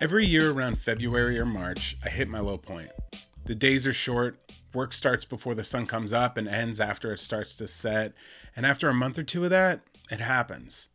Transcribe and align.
Every 0.00 0.24
year 0.24 0.50
around 0.50 0.78
February 0.78 1.38
or 1.38 1.44
March, 1.44 1.94
I 2.02 2.08
hit 2.08 2.26
my 2.26 2.40
low 2.40 2.56
point. 2.56 2.88
The 3.44 3.54
days 3.54 3.86
are 3.86 3.92
short, 3.92 4.40
work 4.72 4.94
starts 4.94 5.26
before 5.26 5.54
the 5.54 5.62
sun 5.62 5.86
comes 5.86 6.10
up 6.10 6.38
and 6.38 6.48
ends 6.48 6.80
after 6.80 7.12
it 7.12 7.18
starts 7.18 7.54
to 7.56 7.68
set, 7.68 8.14
and 8.56 8.64
after 8.64 8.88
a 8.88 8.94
month 8.94 9.18
or 9.18 9.22
two 9.24 9.44
of 9.44 9.50
that, 9.50 9.82
it 10.10 10.20
happens. 10.20 10.88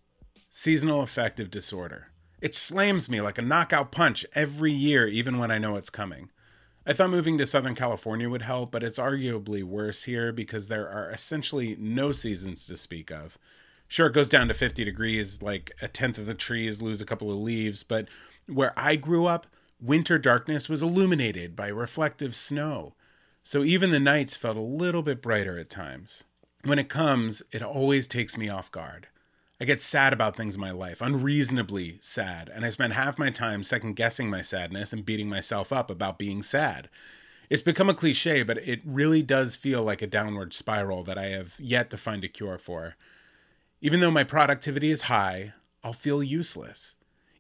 Seasonal 0.50 1.02
affective 1.02 1.52
disorder. 1.52 2.08
It 2.42 2.56
slams 2.56 3.08
me 3.08 3.22
like 3.22 3.38
a 3.38 3.44
knockout 3.44 3.92
punch 3.92 4.26
every 4.34 4.74
year, 4.74 5.08
even 5.08 5.38
when 5.38 5.52
I 5.52 5.60
know 5.60 5.76
it's 5.76 5.92
coming. 5.92 6.32
I 6.84 6.94
thought 6.94 7.12
moving 7.12 7.38
to 7.38 7.46
Southern 7.46 7.76
California 7.76 8.28
would 8.28 8.42
help, 8.42 8.72
but 8.72 8.82
it's 8.82 8.98
arguably 8.98 9.62
worse 9.62 10.06
here 10.06 10.32
because 10.32 10.68
there 10.68 10.90
are 10.90 11.12
essentially 11.12 11.76
no 11.80 12.12
seasons 12.12 12.66
to 12.66 12.76
speak 12.76 13.12
of. 13.12 13.38
Sure, 13.88 14.08
it 14.08 14.14
goes 14.14 14.30
down 14.30 14.48
to 14.48 14.54
50 14.54 14.84
degrees, 14.84 15.42
like 15.44 15.72
a 15.80 15.88
tenth 15.88 16.18
of 16.18 16.26
the 16.26 16.34
trees 16.34 16.82
lose 16.82 17.02
a 17.02 17.06
couple 17.06 17.32
of 17.32 17.38
leaves, 17.38 17.84
but 17.84 18.08
where 18.48 18.74
I 18.78 18.96
grew 18.96 19.26
up, 19.26 19.48
winter 19.80 20.18
darkness 20.18 20.70
was 20.70 20.82
illuminated 20.82 21.56
by 21.56 21.68
reflective 21.68 22.36
snow. 22.36 22.94
So 23.44 23.64
even 23.64 23.92
the 23.92 24.00
nights 24.00 24.36
felt 24.36 24.58
a 24.58 24.62
little 24.62 25.04
bit 25.04 25.22
brighter 25.22 25.60
at 25.60 25.70
times. 25.70 26.24
When 26.64 26.80
it 26.80 26.90
comes, 26.90 27.44
it 27.52 27.62
always 27.62 28.08
takes 28.08 28.38
me 28.38 28.50
off 28.50 28.72
guard. 28.72 29.08
I 29.62 29.66
get 29.66 29.80
sad 29.80 30.12
about 30.12 30.36
things 30.36 30.56
in 30.56 30.62
my 30.62 30.72
life, 30.72 31.00
unreasonably 31.00 32.00
sad, 32.02 32.50
and 32.54 32.66
I 32.66 32.70
spend 32.72 32.94
half 32.94 33.18
my 33.18 33.30
time 33.30 33.64
second 33.64 33.96
guessing 33.96 34.30
my 34.30 34.42
sadness 34.42 34.92
and 34.92 35.06
beating 35.06 35.30
myself 35.30 35.72
up 35.72 35.90
about 35.90 36.18
being 36.18 36.44
sad. 36.44 36.90
It's 37.50 37.62
become 37.62 37.90
a 37.90 37.94
cliche, 37.94 38.44
but 38.44 38.58
it 38.58 38.82
really 38.84 39.22
does 39.22 39.56
feel 39.56 39.84
like 39.84 40.02
a 40.02 40.08
downward 40.08 40.54
spiral 40.54 41.04
that 41.04 41.18
I 41.18 41.28
have 41.28 41.54
yet 41.60 41.90
to 41.92 41.98
find 41.98 42.24
a 42.24 42.28
cure 42.28 42.58
for. 42.58 42.96
Even 43.80 44.00
though 44.00 44.12
my 44.12 44.24
productivity 44.24 44.90
is 44.90 45.04
high, 45.04 45.54
I'll 45.84 45.94
feel 45.94 46.24
useless. 46.24 46.95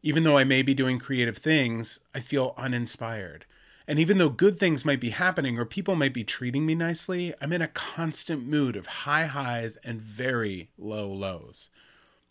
Even 0.05 0.23
though 0.23 0.37
I 0.37 0.43
may 0.43 0.61
be 0.61 0.75
doing 0.75 0.99
creative 0.99 1.35
things, 1.35 1.99
I 2.13 2.19
feel 2.19 2.53
uninspired. 2.57 3.47
And 3.87 3.97
even 3.97 4.19
though 4.19 4.29
good 4.29 4.59
things 4.59 4.85
might 4.85 4.99
be 4.99 5.09
happening 5.09 5.57
or 5.57 5.65
people 5.65 5.95
might 5.95 6.13
be 6.13 6.23
treating 6.23 6.63
me 6.63 6.75
nicely, 6.75 7.33
I'm 7.41 7.51
in 7.51 7.63
a 7.63 7.69
constant 7.69 8.45
mood 8.45 8.75
of 8.75 8.85
high 8.85 9.25
highs 9.25 9.77
and 9.77 9.99
very 9.99 10.69
low 10.77 11.11
lows. 11.11 11.71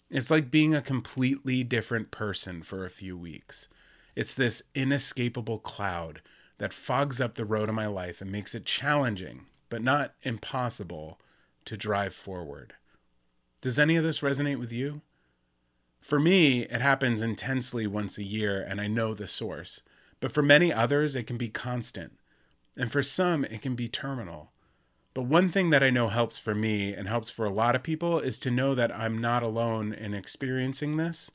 It's 0.09 0.31
like 0.31 0.53
being 0.53 0.73
a 0.73 0.81
completely 0.81 1.65
different 1.65 2.13
person 2.13 2.63
for 2.63 2.85
a 2.85 2.91
few 2.91 3.19
weeks. 3.19 3.69
It's 4.15 4.37
this 4.37 4.63
inescapable 4.77 5.59
cloud 5.59 6.23
that 6.59 6.73
fogs 6.73 7.21
up 7.21 7.35
the 7.35 7.45
road 7.45 7.69
of 7.69 7.75
my 7.75 7.87
life 7.87 8.21
and 8.21 8.31
makes 8.31 8.55
it 8.55 8.67
challenging, 8.67 9.47
but 9.69 9.83
not 9.83 10.15
impossible, 10.23 11.19
to 11.65 11.77
drive 11.77 12.15
forward. 12.15 12.75
Does 13.61 13.81
any 13.81 13.97
of 13.97 14.05
this 14.05 14.21
resonate 14.21 14.61
with 14.61 14.71
you? 14.71 15.01
For 16.05 16.21
me, 16.21 16.65
it 16.65 16.83
happens 16.83 17.23
intensely 17.23 17.87
once 17.87 18.19
a 18.19 18.23
year 18.23 18.61
and 18.61 18.79
I 18.79 18.89
know 18.89 19.15
the 19.15 19.27
source. 19.27 19.81
But 20.21 20.33
for 20.33 20.43
many 20.43 20.71
others, 20.71 21.17
it 21.17 21.27
can 21.27 21.39
be 21.39 21.49
constant. 21.49 22.19
And 22.77 22.93
for 22.93 23.03
some, 23.03 23.43
it 23.47 23.63
can 23.63 23.75
be 23.75 23.89
terminal. 23.89 24.53
But 25.15 25.23
one 25.23 25.49
thing 25.49 25.71
that 25.71 25.83
I 25.83 25.89
know 25.89 26.09
helps 26.09 26.39
for 26.39 26.55
me 26.55 26.93
and 26.93 27.09
helps 27.09 27.31
for 27.31 27.47
a 27.47 27.51
lot 27.51 27.75
of 27.75 27.83
people 27.83 28.21
is 28.21 28.39
to 28.41 28.51
know 28.51 28.75
that 28.75 28.95
I'm 28.95 29.17
not 29.17 29.43
alone 29.43 29.95
in 29.95 30.13
experiencing 30.13 30.99
this 30.99 31.31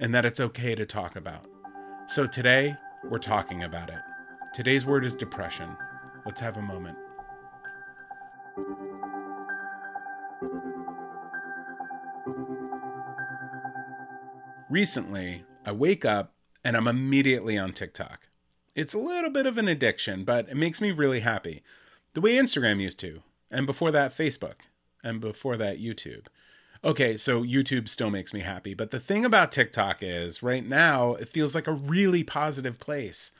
and 0.00 0.14
that 0.14 0.24
it's 0.24 0.40
okay 0.40 0.74
to 0.74 0.86
talk 0.86 1.16
about. 1.16 1.44
So 2.06 2.26
today, 2.26 2.76
we're 3.10 3.18
talking 3.18 3.62
about 3.62 3.90
it. 3.90 4.00
Today's 4.54 4.86
word 4.86 5.04
is 5.04 5.14
depression. 5.14 5.76
Let's 6.24 6.40
have 6.40 6.56
a 6.56 6.62
moment. 6.62 6.96
Recently, 14.74 15.44
I 15.64 15.70
wake 15.70 16.04
up 16.04 16.34
and 16.64 16.76
I'm 16.76 16.88
immediately 16.88 17.56
on 17.56 17.72
TikTok. 17.72 18.26
It's 18.74 18.92
a 18.92 18.98
little 18.98 19.30
bit 19.30 19.46
of 19.46 19.56
an 19.56 19.68
addiction, 19.68 20.24
but 20.24 20.48
it 20.48 20.56
makes 20.56 20.80
me 20.80 20.90
really 20.90 21.20
happy. 21.20 21.62
The 22.14 22.20
way 22.20 22.34
Instagram 22.34 22.80
used 22.80 22.98
to, 22.98 23.22
and 23.52 23.66
before 23.66 23.92
that, 23.92 24.10
Facebook, 24.10 24.62
and 25.04 25.20
before 25.20 25.56
that, 25.58 25.78
YouTube. 25.78 26.26
Okay, 26.82 27.16
so 27.16 27.44
YouTube 27.44 27.88
still 27.88 28.10
makes 28.10 28.32
me 28.32 28.40
happy, 28.40 28.74
but 28.74 28.90
the 28.90 28.98
thing 28.98 29.24
about 29.24 29.52
TikTok 29.52 29.98
is 30.00 30.42
right 30.42 30.66
now 30.66 31.14
it 31.14 31.28
feels 31.28 31.54
like 31.54 31.68
a 31.68 31.72
really 31.72 32.24
positive 32.24 32.80
place. 32.80 33.30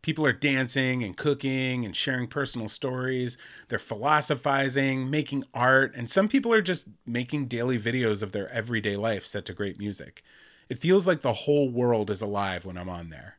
People 0.00 0.24
are 0.24 0.32
dancing 0.32 1.04
and 1.04 1.18
cooking 1.18 1.84
and 1.84 1.94
sharing 1.94 2.28
personal 2.28 2.70
stories. 2.70 3.36
They're 3.68 3.78
philosophizing, 3.78 5.10
making 5.10 5.44
art, 5.52 5.94
and 5.94 6.08
some 6.08 6.28
people 6.28 6.54
are 6.54 6.62
just 6.62 6.88
making 7.04 7.48
daily 7.48 7.78
videos 7.78 8.22
of 8.22 8.32
their 8.32 8.48
everyday 8.48 8.96
life 8.96 9.26
set 9.26 9.44
to 9.44 9.52
great 9.52 9.78
music. 9.78 10.22
It 10.68 10.78
feels 10.78 11.06
like 11.06 11.22
the 11.22 11.32
whole 11.32 11.68
world 11.68 12.10
is 12.10 12.20
alive 12.20 12.64
when 12.64 12.76
I'm 12.76 12.88
on 12.88 13.10
there. 13.10 13.38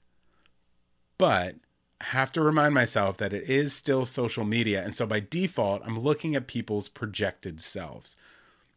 But 1.18 1.56
I 2.02 2.06
have 2.06 2.32
to 2.34 2.42
remind 2.42 2.74
myself 2.74 3.18
that 3.18 3.34
it 3.34 3.50
is 3.50 3.74
still 3.74 4.06
social 4.06 4.46
media. 4.46 4.84
And 4.84 4.96
so 4.96 5.06
by 5.06 5.20
default, 5.20 5.82
I'm 5.86 6.00
looking 6.00 6.36
at 6.36 6.48
people's 6.48 6.90
projected 6.90 7.62
selves. 7.62 8.16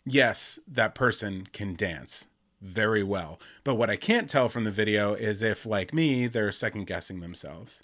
Yes, 0.05 0.59
that 0.67 0.95
person 0.95 1.47
can 1.53 1.77
dance 1.77 2.27
very 2.61 3.03
well. 3.03 3.41
But 3.65 3.75
what 3.77 3.91
I 3.91 3.97
can't 3.97 4.29
tell 4.29 4.49
from 4.49 4.65
the 4.65 4.71
video 4.71 5.15
is 5.15 5.43
if, 5.43 5.65
like 5.65 5.95
me, 5.95 6.27
they're 6.27 6.53
second 6.53 6.87
guessing 6.87 7.21
themselves. 7.21 7.83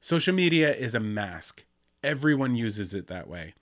Social 0.00 0.34
media 0.34 0.74
is 0.74 0.94
a 0.94 1.00
mask. 1.00 1.64
Everyone 2.04 2.54
uses 2.54 2.94
it 2.94 3.08
that 3.08 3.28
way. 3.28 3.54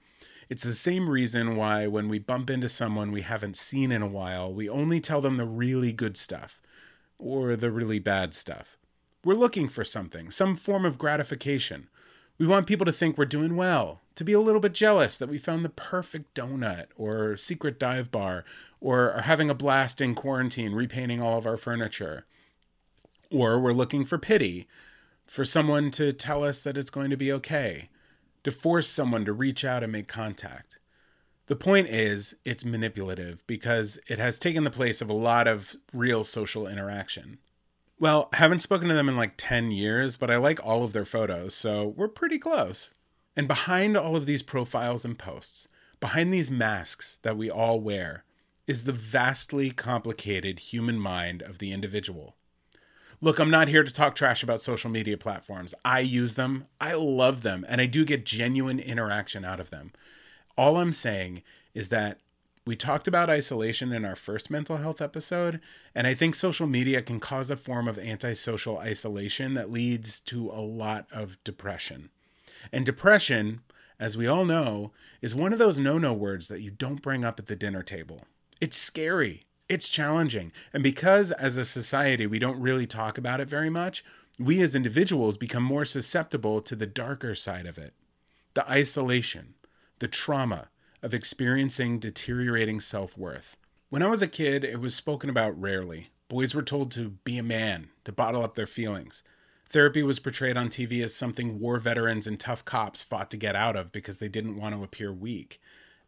It's 0.49 0.63
the 0.63 0.75
same 0.75 1.11
reason 1.11 1.57
why 1.57 1.89
when 1.89 2.09
we 2.09 2.21
bump 2.21 2.51
into 2.51 2.69
someone 2.69 3.11
we 3.11 3.23
haven't 3.23 3.57
seen 3.57 3.91
in 3.91 4.01
a 4.01 4.07
while, 4.07 4.53
we 4.53 4.69
only 4.69 5.01
tell 5.01 5.21
them 5.21 5.35
the 5.35 5.45
really 5.45 5.93
good 5.93 6.17
stuff 6.17 6.63
or 7.19 7.57
the 7.57 7.73
really 7.73 7.99
bad 7.99 8.33
stuff. 8.33 8.79
We're 9.25 9.35
looking 9.35 9.67
for 9.67 9.83
something, 9.83 10.31
some 10.31 10.55
form 10.55 10.85
of 10.85 10.99
gratification. 10.99 11.89
We 12.39 12.47
want 12.47 12.69
people 12.69 12.87
to 12.87 12.93
think 12.93 13.19
we're 13.19 13.25
doing 13.25 13.57
well, 13.57 14.03
to 14.15 14.23
be 14.23 14.35
a 14.35 14.41
little 14.41 14.61
bit 14.61 14.73
jealous 14.73 15.19
that 15.19 15.29
we 15.29 15.39
found 15.39 15.65
the 15.65 15.71
perfect 15.71 16.37
donut 16.37 16.87
or 16.97 17.37
secret 17.37 17.81
dive 17.81 18.13
bar, 18.13 18.45
or 18.81 19.11
are 19.11 19.23
having 19.23 19.51
a 19.51 19.55
blast 19.55 20.01
in 20.01 20.15
quarantine 20.15 20.75
repainting 20.75 21.21
all 21.21 21.39
of 21.39 21.47
our 21.47 21.57
furniture. 21.57 22.25
Or 23.33 23.59
we're 23.59 23.73
looking 23.73 24.05
for 24.05 24.19
pity, 24.19 24.69
for 25.27 25.45
someone 25.45 25.91
to 25.93 26.13
tell 26.13 26.45
us 26.45 26.63
that 26.63 26.77
it's 26.77 26.91
going 26.91 27.11
to 27.11 27.17
be 27.17 27.33
okay 27.33 27.89
to 28.47 28.53
force 28.53 28.89
someone 28.89 29.25
to 29.25 29.33
reach 29.33 29.65
out 29.65 29.83
and 29.83 29.91
make 29.91 30.07
contact. 30.07 30.79
The 31.47 31.57
point 31.57 31.89
is, 31.89 32.37
it's 32.45 32.65
manipulative 32.65 33.45
because 33.49 33.99
it 34.07 34.21
has 34.21 34.39
taken 34.39 34.63
the 34.63 34.71
place 34.71 35.01
of 35.01 35.11
a 35.11 35.15
lot 35.15 35.49
of 35.49 35.75
real 35.93 36.23
social 36.23 36.69
interaction. 36.69 37.39
Well, 37.99 38.29
haven't 38.35 38.61
spoken 38.61 38.87
to 38.87 38.95
them 38.95 39.09
in 39.09 39.17
like 39.17 39.35
10 39.37 39.73
years, 39.73 40.17
but 40.17 40.31
I 40.31 40.37
like 40.37 40.65
all 40.65 40.85
of 40.85 40.93
their 40.93 41.05
photos, 41.05 41.57
so 41.57 41.89
we're 41.89 42.07
pretty 42.07 42.39
close. 42.39 42.95
And 43.35 43.49
behind 43.49 43.97
all 43.97 44.15
of 44.15 44.27
these 44.27 44.45
profiles 44.45 45.05
and 45.05 45.19
posts, 45.19 45.67
behind 45.99 46.33
these 46.33 46.49
masks 46.49 47.19
that 47.23 47.37
we 47.37 47.51
all 47.51 47.81
wear, 47.81 48.23
is 48.69 48.85
the 48.85 48.93
vastly 48.93 49.73
complicated 49.73 50.61
human 50.61 51.01
mind 51.01 51.43
of 51.43 51.59
the 51.59 51.73
individual. 51.73 52.37
Look, 53.23 53.39
I'm 53.39 53.51
not 53.51 53.69
here 53.69 53.83
to 53.83 53.93
talk 53.93 54.15
trash 54.15 54.43
about 54.43 54.61
social 54.61 54.91
media 54.91 55.17
platforms. 55.17 55.75
I 55.85 56.01
use 56.01 56.35
them, 56.35 56.67
I 56.81 56.95
love 56.95 57.43
them, 57.43 57.65
and 57.67 57.81
I 57.81 57.87
do 57.87 58.05
get 58.05 58.27
genuine 58.27 58.79
interaction 58.79 59.43
out 59.43 59.59
of 59.59 59.71
them. 59.71 59.93
All 60.59 60.77
I'm 60.77 60.93
saying 60.93 61.43
is 61.73 61.89
that 61.89 62.19
we 62.67 62.77
talked 62.77 63.09
about 63.09 63.31
isolation 63.31 63.93
in 63.93 64.05
our 64.05 64.17
first 64.17 64.51
mental 64.51 64.77
health 64.77 65.01
episode, 65.01 65.61
and 65.95 66.07
I 66.07 66.13
think 66.13 66.35
social 66.35 66.67
media 66.67 67.01
can 67.01 67.19
cause 67.19 67.49
a 67.49 67.57
form 67.57 67.89
of 67.89 67.99
antisocial 67.99 68.79
isolation 68.79 69.55
that 69.55 69.71
leads 69.71 70.21
to 70.21 70.51
a 70.51 70.61
lot 70.61 71.07
of 71.11 71.43
depression. 71.43 72.11
And 72.71 72.85
depression, 72.85 73.61
as 73.99 74.17
we 74.19 74.27
all 74.27 74.45
know, 74.45 74.93
is 75.23 75.35
one 75.35 75.55
of 75.55 75.59
those 75.59 75.79
no 75.79 75.97
no 75.97 76.13
words 76.13 76.49
that 76.49 76.61
you 76.61 76.71
don't 76.71 77.01
bring 77.01 77.25
up 77.25 77.39
at 77.39 77.47
the 77.47 77.57
dinner 77.57 77.83
table. 77.83 78.23
It's 78.61 78.77
scary 78.77 79.46
it's 79.69 79.89
challenging. 79.89 80.53
And 80.73 80.83
because 80.83 81.33
as 81.33 81.57
a 81.57 81.65
society 81.65 82.27
we 82.27 82.39
don't 82.39 82.61
really 82.61 82.87
talk 82.87 83.19
about 83.19 83.41
it 83.41 83.49
very 83.49 83.71
much, 83.71 84.05
we 84.39 84.63
as 84.63 84.75
individuals 84.75 85.37
become 85.37 85.63
more 85.63 85.85
susceptible 85.85 86.61
to 86.63 86.77
the 86.77 86.87
darker 86.87 87.35
side 87.35 87.67
of 87.67 87.79
it 87.79 87.95
the 88.55 88.71
isolation, 88.71 89.55
the 89.99 90.09
trauma 90.09 90.69
of 91.03 91.13
experiencing 91.13 91.99
deteriorating 91.99 92.81
self 92.81 93.17
worth. 93.19 93.57
When 93.91 94.03
I 94.03 94.09
was 94.09 94.23
a 94.23 94.27
kid, 94.27 94.65
it 94.65 94.81
was 94.81 94.95
spoken 94.95 95.29
about 95.29 95.61
rarely. 95.61 96.09
Boys 96.29 96.55
were 96.55 96.63
told 96.63 96.91
to 96.93 97.11
be 97.11 97.39
a 97.39 97.43
man, 97.43 97.91
to 98.05 98.13
bottle 98.13 98.43
up 98.43 98.55
their 98.55 98.67
feelings. 98.67 99.23
Therapy 99.69 100.03
was 100.03 100.19
portrayed 100.19 100.57
on 100.57 100.69
TV 100.69 101.03
as 101.05 101.15
something 101.15 101.61
war 101.61 101.79
veterans 101.79 102.27
and 102.27 102.39
tough 102.39 102.65
cops 102.65 103.05
fought 103.05 103.31
to 103.31 103.37
get 103.37 103.55
out 103.55 103.77
of 103.77 103.93
because 103.93 104.19
they 104.19 104.29
didn't 104.29 104.57
want 104.57 104.75
to 104.75 104.83
appear 104.83 105.13
weak. 105.13 105.61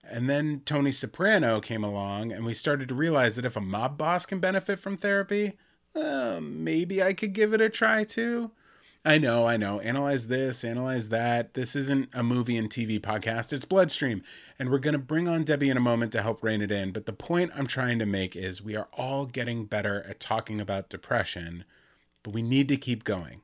And 0.03 0.29
then 0.29 0.63
Tony 0.65 0.93
Soprano 0.93 1.61
came 1.61 1.85
along, 1.85 2.33
and 2.33 2.45
we 2.45 2.55
started 2.55 2.89
to 2.89 2.95
realize 2.95 3.37
that 3.37 3.45
if 3.45 3.57
a 3.57 3.61
mob 3.61 3.99
boss 3.99 4.25
can 4.25 4.41
benefit 4.41 4.79
from 4.79 4.97
therapy, 4.97 5.59
uh, 5.95 6.41
maybe 6.43 7.03
I 7.03 7.13
could 7.13 7.33
give 7.33 7.53
it 7.53 7.61
a 7.61 7.69
try 7.69 8.05
too. 8.05 8.53
I 9.05 9.19
know, 9.19 9.47
I 9.47 9.57
know. 9.57 9.81
Analyze 9.81 10.27
this, 10.27 10.65
analyze 10.65 11.09
that. 11.11 11.55
This 11.55 11.77
isn't 11.77 12.11
a 12.13 12.23
movie 12.23 12.57
and 12.57 12.69
TV 12.69 13.01
podcast, 13.01 13.53
it's 13.53 13.65
Bloodstream. 13.65 14.23
And 14.59 14.71
we're 14.71 14.79
going 14.79 14.93
to 14.93 14.99
bring 14.99 15.29
on 15.29 15.45
Debbie 15.45 15.71
in 15.71 15.77
a 15.77 15.81
moment 15.81 16.13
to 16.13 16.23
help 16.23 16.43
rein 16.43 16.63
it 16.63 16.73
in. 16.73 16.93
But 16.93 17.07
the 17.07 17.13
point 17.13 17.53
I'm 17.55 17.67
trying 17.67 17.99
to 18.01 18.07
make 18.07 18.35
is 18.35 18.63
we 18.63 18.77
are 18.77 18.89
all 18.95 19.27
getting 19.27 19.67
better 19.67 20.05
at 20.09 20.21
talking 20.21 20.61
about 20.61 20.91
depression, 20.91 21.65
but 22.23 22.35
we 22.35 22.43
need 22.43 22.69
to 22.69 22.77
keep 22.77 23.05
going. 23.05 23.41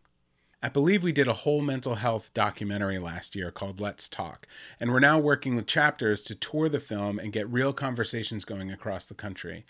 I 0.64 0.70
believe 0.70 1.02
we 1.02 1.12
did 1.12 1.28
a 1.28 1.34
whole 1.34 1.60
mental 1.60 1.96
health 1.96 2.32
documentary 2.32 2.98
last 2.98 3.36
year 3.36 3.50
called 3.50 3.80
Let's 3.80 4.08
Talk, 4.08 4.46
and 4.80 4.90
we're 4.90 4.98
now 4.98 5.18
working 5.18 5.56
with 5.56 5.66
chapters 5.66 6.22
to 6.22 6.34
tour 6.34 6.70
the 6.70 6.80
film 6.80 7.18
and 7.18 7.34
get 7.34 7.52
real 7.52 7.74
conversations 7.74 8.46
going 8.46 8.70
across 8.70 9.04
the 9.04 9.12
country. 9.12 9.66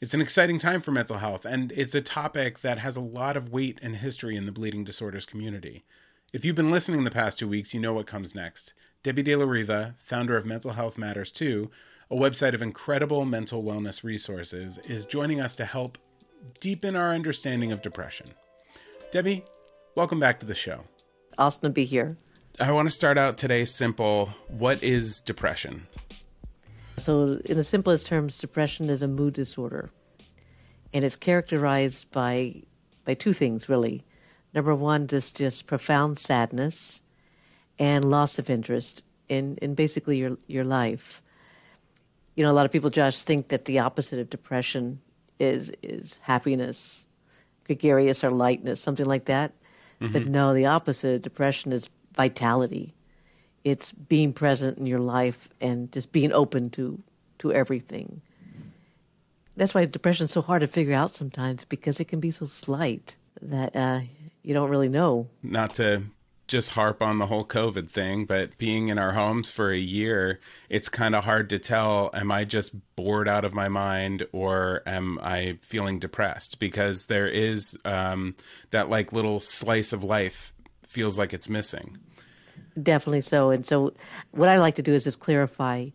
It's 0.00 0.14
an 0.14 0.20
exciting 0.20 0.60
time 0.60 0.80
for 0.80 0.92
mental 0.92 1.18
health, 1.18 1.44
and 1.44 1.72
it's 1.72 1.96
a 1.96 2.00
topic 2.00 2.60
that 2.60 2.78
has 2.78 2.96
a 2.96 3.00
lot 3.00 3.36
of 3.36 3.50
weight 3.50 3.80
and 3.82 3.96
history 3.96 4.36
in 4.36 4.46
the 4.46 4.52
bleeding 4.52 4.84
disorders 4.84 5.26
community. 5.26 5.84
If 6.32 6.44
you've 6.44 6.54
been 6.54 6.70
listening 6.70 7.02
the 7.02 7.10
past 7.10 7.40
two 7.40 7.48
weeks, 7.48 7.74
you 7.74 7.80
know 7.80 7.94
what 7.94 8.06
comes 8.06 8.32
next. 8.32 8.72
Debbie 9.02 9.24
De 9.24 9.34
La 9.34 9.46
Riva, 9.46 9.96
founder 9.98 10.36
of 10.36 10.46
Mental 10.46 10.74
Health 10.74 10.96
Matters 10.96 11.32
2, 11.32 11.68
a 12.08 12.14
website 12.14 12.54
of 12.54 12.62
incredible 12.62 13.24
mental 13.24 13.64
wellness 13.64 14.04
resources, 14.04 14.78
is 14.88 15.06
joining 15.06 15.40
us 15.40 15.56
to 15.56 15.64
help 15.64 15.98
deepen 16.60 16.94
our 16.94 17.12
understanding 17.12 17.72
of 17.72 17.82
depression. 17.82 18.26
Debbie, 19.10 19.44
welcome 19.96 20.20
back 20.20 20.38
to 20.40 20.46
the 20.46 20.54
show. 20.54 20.84
Awesome 21.38 21.62
to 21.62 21.70
be 21.70 21.84
here. 21.84 22.16
I 22.60 22.70
want 22.70 22.86
to 22.86 22.94
start 22.94 23.18
out 23.18 23.36
today 23.36 23.64
simple. 23.64 24.26
What 24.48 24.82
is 24.82 25.20
depression? 25.20 25.86
So, 26.98 27.40
in 27.44 27.56
the 27.56 27.64
simplest 27.64 28.06
terms, 28.06 28.38
depression 28.38 28.88
is 28.88 29.02
a 29.02 29.08
mood 29.08 29.34
disorder, 29.34 29.90
and 30.94 31.04
it's 31.04 31.16
characterized 31.16 32.10
by 32.10 32.62
by 33.04 33.14
two 33.14 33.32
things 33.32 33.68
really. 33.68 34.04
Number 34.54 34.74
one, 34.74 35.06
this 35.06 35.30
just 35.32 35.66
profound 35.66 36.18
sadness 36.18 37.02
and 37.78 38.04
loss 38.04 38.38
of 38.38 38.48
interest 38.48 39.02
in 39.28 39.56
in 39.60 39.74
basically 39.74 40.18
your 40.18 40.38
your 40.46 40.64
life. 40.64 41.20
You 42.36 42.44
know, 42.44 42.50
a 42.50 42.54
lot 42.54 42.66
of 42.66 42.72
people, 42.72 42.90
Josh, 42.90 43.22
think 43.22 43.48
that 43.48 43.64
the 43.66 43.78
opposite 43.78 44.18
of 44.18 44.30
depression 44.30 45.00
is 45.38 45.70
is 45.82 46.18
happiness, 46.22 47.06
gregarious 47.64 48.24
or 48.24 48.30
lightness, 48.30 48.80
something 48.80 49.06
like 49.06 49.26
that. 49.26 49.52
Mm-hmm. 50.00 50.12
But 50.12 50.26
no, 50.26 50.54
the 50.54 50.66
opposite 50.66 51.16
of 51.16 51.22
depression 51.22 51.72
is 51.72 51.88
vitality. 52.14 52.94
It's 53.64 53.92
being 53.92 54.32
present 54.32 54.78
in 54.78 54.86
your 54.86 55.00
life 55.00 55.48
and 55.60 55.90
just 55.92 56.12
being 56.12 56.32
open 56.32 56.70
to 56.70 57.02
to 57.38 57.52
everything. 57.52 58.22
That's 59.56 59.74
why 59.74 59.86
depression 59.86 60.24
is 60.24 60.30
so 60.30 60.42
hard 60.42 60.60
to 60.60 60.66
figure 60.66 60.94
out 60.94 61.14
sometimes 61.14 61.64
because 61.64 61.98
it 61.98 62.06
can 62.06 62.20
be 62.20 62.30
so 62.30 62.46
slight 62.46 63.16
that 63.42 63.74
uh, 63.74 64.00
you 64.42 64.54
don't 64.54 64.70
really 64.70 64.88
know. 64.88 65.28
Not 65.42 65.74
to 65.74 66.02
just 66.46 66.70
harp 66.70 67.02
on 67.02 67.18
the 67.18 67.26
whole 67.26 67.44
COVID 67.44 67.90
thing, 67.90 68.24
but 68.24 68.56
being 68.58 68.88
in 68.88 68.98
our 68.98 69.12
homes 69.12 69.50
for 69.50 69.70
a 69.70 69.78
year, 69.78 70.40
it's 70.68 70.88
kind 70.88 71.14
of 71.14 71.24
hard 71.24 71.50
to 71.50 71.58
tell 71.58 72.10
am 72.14 72.30
I 72.30 72.44
just 72.44 72.72
bored 72.94 73.28
out 73.28 73.44
of 73.44 73.52
my 73.52 73.68
mind 73.68 74.26
or 74.32 74.82
am 74.86 75.18
I 75.22 75.58
feeling 75.62 75.98
depressed? 75.98 76.58
Because 76.58 77.06
there 77.06 77.26
is 77.26 77.76
um, 77.84 78.36
that 78.70 78.88
like 78.88 79.12
little 79.12 79.40
slice 79.40 79.92
of 79.92 80.04
life 80.04 80.52
feels 80.82 81.18
like 81.18 81.32
it's 81.32 81.48
missing. 81.48 81.98
Definitely 82.80 83.22
so. 83.22 83.50
And 83.50 83.66
so, 83.66 83.94
what 84.30 84.48
I 84.48 84.58
like 84.58 84.76
to 84.76 84.82
do 84.82 84.94
is 84.94 85.04
just 85.04 85.20
clarify, 85.20 85.88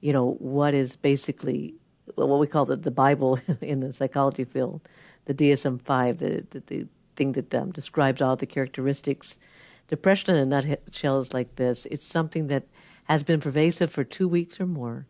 you 0.00 0.12
know, 0.12 0.36
what 0.38 0.72
is 0.72 0.96
basically 0.96 1.74
what 2.14 2.38
we 2.38 2.46
call 2.46 2.64
the, 2.64 2.76
the 2.76 2.90
Bible 2.90 3.38
in 3.60 3.80
the 3.80 3.92
psychology 3.92 4.44
field, 4.44 4.80
the 5.26 5.34
DSM 5.34 5.82
5, 5.82 6.18
the, 6.18 6.46
the, 6.50 6.62
the 6.66 6.88
thing 7.16 7.32
that 7.32 7.54
um, 7.54 7.72
describes 7.72 8.22
all 8.22 8.36
the 8.36 8.46
characteristics 8.46 9.38
Depression 9.88 10.36
in 10.36 10.52
a 10.52 10.62
nutshell 10.62 11.20
is 11.20 11.32
like 11.32 11.56
this 11.56 11.86
it's 11.86 12.06
something 12.06 12.48
that 12.48 12.64
has 13.04 13.22
been 13.22 13.40
pervasive 13.40 13.90
for 13.90 14.04
two 14.04 14.28
weeks 14.28 14.60
or 14.60 14.66
more, 14.66 15.06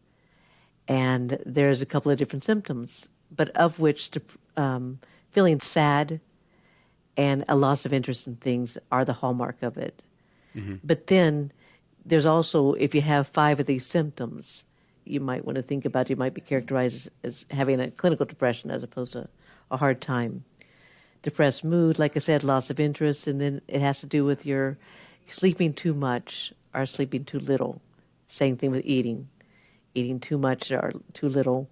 and 0.86 1.38
there's 1.44 1.82
a 1.82 1.86
couple 1.86 2.12
of 2.12 2.18
different 2.18 2.44
symptoms, 2.44 3.08
but 3.34 3.50
of 3.56 3.80
which 3.80 4.10
um, 4.56 4.98
feeling 5.30 5.60
sad 5.60 6.20
and 7.16 7.44
a 7.48 7.56
loss 7.56 7.84
of 7.84 7.92
interest 7.92 8.28
in 8.28 8.36
things 8.36 8.78
are 8.92 9.04
the 9.04 9.12
hallmark 9.12 9.62
of 9.62 9.76
it. 9.76 10.02
Mm-hmm. 10.54 10.76
But 10.84 11.08
then 11.08 11.52
there's 12.06 12.26
also, 12.26 12.74
if 12.74 12.94
you 12.94 13.00
have 13.00 13.26
five 13.28 13.58
of 13.58 13.66
these 13.66 13.84
symptoms, 13.84 14.64
you 15.04 15.20
might 15.20 15.44
want 15.44 15.56
to 15.56 15.62
think 15.62 15.84
about 15.84 16.08
you 16.08 16.16
might 16.16 16.34
be 16.34 16.40
characterized 16.40 17.10
as, 17.24 17.42
as 17.42 17.46
having 17.50 17.80
a 17.80 17.90
clinical 17.90 18.26
depression 18.26 18.70
as 18.70 18.82
opposed 18.82 19.14
to 19.14 19.28
a 19.70 19.76
hard 19.76 20.00
time 20.00 20.44
depressed 21.22 21.64
mood, 21.64 21.98
like 21.98 22.16
I 22.16 22.20
said, 22.20 22.44
loss 22.44 22.70
of 22.70 22.80
interest, 22.80 23.26
and 23.26 23.40
then 23.40 23.60
it 23.68 23.80
has 23.80 24.00
to 24.00 24.06
do 24.06 24.24
with 24.24 24.46
your 24.46 24.78
sleeping 25.28 25.72
too 25.72 25.94
much 25.94 26.52
or 26.74 26.86
sleeping 26.86 27.24
too 27.24 27.40
little. 27.40 27.80
Same 28.28 28.56
thing 28.56 28.70
with 28.70 28.84
eating, 28.84 29.28
eating 29.94 30.20
too 30.20 30.38
much 30.38 30.70
or 30.70 30.92
too 31.14 31.28
little. 31.28 31.68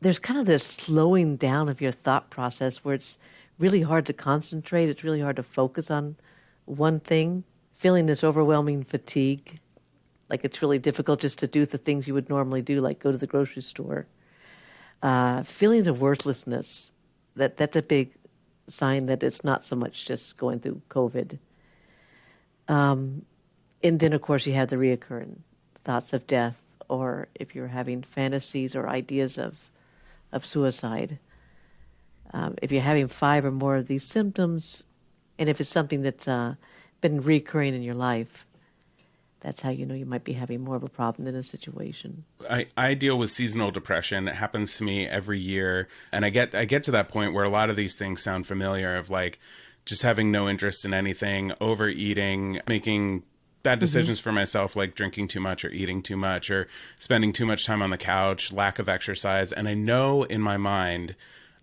There's 0.00 0.18
kind 0.18 0.40
of 0.40 0.46
this 0.46 0.64
slowing 0.64 1.36
down 1.36 1.68
of 1.68 1.80
your 1.80 1.92
thought 1.92 2.30
process 2.30 2.84
where 2.84 2.94
it's 2.94 3.18
really 3.58 3.80
hard 3.80 4.06
to 4.06 4.12
concentrate. 4.12 4.88
It's 4.88 5.04
really 5.04 5.20
hard 5.20 5.36
to 5.36 5.42
focus 5.42 5.90
on 5.90 6.16
one 6.64 7.00
thing. 7.00 7.44
Feeling 7.74 8.06
this 8.06 8.24
overwhelming 8.24 8.84
fatigue, 8.84 9.60
like 10.30 10.44
it's 10.44 10.62
really 10.62 10.78
difficult 10.78 11.20
just 11.20 11.38
to 11.40 11.46
do 11.46 11.66
the 11.66 11.76
things 11.78 12.06
you 12.06 12.14
would 12.14 12.30
normally 12.30 12.62
do, 12.62 12.80
like 12.80 13.00
go 13.00 13.12
to 13.12 13.18
the 13.18 13.26
grocery 13.26 13.62
store. 13.62 14.06
Uh, 15.02 15.42
feelings 15.42 15.86
of 15.86 16.00
worthlessness. 16.00 16.90
That 17.36 17.58
that's 17.58 17.76
a 17.76 17.82
big 17.82 18.12
sign 18.68 19.06
that 19.06 19.22
it's 19.22 19.44
not 19.44 19.64
so 19.64 19.76
much 19.76 20.06
just 20.06 20.36
going 20.36 20.60
through 20.60 20.80
COVID. 20.90 21.38
Um, 22.68 23.24
and 23.82 24.00
then, 24.00 24.12
of 24.12 24.22
course, 24.22 24.46
you 24.46 24.54
have 24.54 24.70
the 24.70 24.76
reoccurring 24.76 25.36
thoughts 25.84 26.12
of 26.12 26.26
death, 26.26 26.56
or 26.88 27.28
if 27.34 27.54
you're 27.54 27.68
having 27.68 28.02
fantasies 28.02 28.74
or 28.74 28.88
ideas 28.88 29.38
of 29.38 29.54
of 30.32 30.44
suicide. 30.44 31.18
Um, 32.32 32.56
if 32.60 32.72
you're 32.72 32.82
having 32.82 33.08
five 33.08 33.44
or 33.44 33.52
more 33.52 33.76
of 33.76 33.86
these 33.86 34.04
symptoms, 34.04 34.84
and 35.38 35.48
if 35.48 35.60
it's 35.60 35.70
something 35.70 36.02
that's 36.02 36.26
uh, 36.26 36.54
been 37.00 37.22
recurring 37.22 37.74
in 37.74 37.82
your 37.82 37.94
life, 37.94 38.45
that's 39.40 39.62
how 39.62 39.70
you 39.70 39.86
know 39.86 39.94
you 39.94 40.06
might 40.06 40.24
be 40.24 40.32
having 40.32 40.62
more 40.62 40.76
of 40.76 40.82
a 40.82 40.88
problem 40.88 41.26
than 41.26 41.34
a 41.34 41.42
situation. 41.42 42.24
I, 42.48 42.66
I 42.76 42.94
deal 42.94 43.18
with 43.18 43.30
seasonal 43.30 43.70
depression. 43.70 44.28
It 44.28 44.34
happens 44.34 44.76
to 44.78 44.84
me 44.84 45.06
every 45.06 45.38
year. 45.38 45.88
And 46.12 46.24
I 46.24 46.30
get 46.30 46.54
I 46.54 46.64
get 46.64 46.84
to 46.84 46.90
that 46.92 47.08
point 47.08 47.34
where 47.34 47.44
a 47.44 47.48
lot 47.48 47.70
of 47.70 47.76
these 47.76 47.96
things 47.96 48.22
sound 48.22 48.46
familiar 48.46 48.96
of 48.96 49.10
like 49.10 49.38
just 49.84 50.02
having 50.02 50.32
no 50.32 50.48
interest 50.48 50.84
in 50.84 50.92
anything, 50.92 51.52
overeating, 51.60 52.60
making 52.68 53.22
bad 53.62 53.74
mm-hmm. 53.74 53.80
decisions 53.80 54.18
mm-hmm. 54.18 54.24
for 54.24 54.32
myself 54.32 54.74
like 54.74 54.94
drinking 54.94 55.28
too 55.28 55.40
much 55.40 55.64
or 55.64 55.70
eating 55.70 56.02
too 56.02 56.16
much 56.16 56.50
or 56.50 56.66
spending 56.98 57.32
too 57.32 57.46
much 57.46 57.66
time 57.66 57.82
on 57.82 57.90
the 57.90 57.98
couch, 57.98 58.52
lack 58.52 58.78
of 58.78 58.88
exercise. 58.88 59.52
And 59.52 59.68
I 59.68 59.74
know 59.74 60.24
in 60.24 60.40
my 60.40 60.56
mind, 60.56 61.14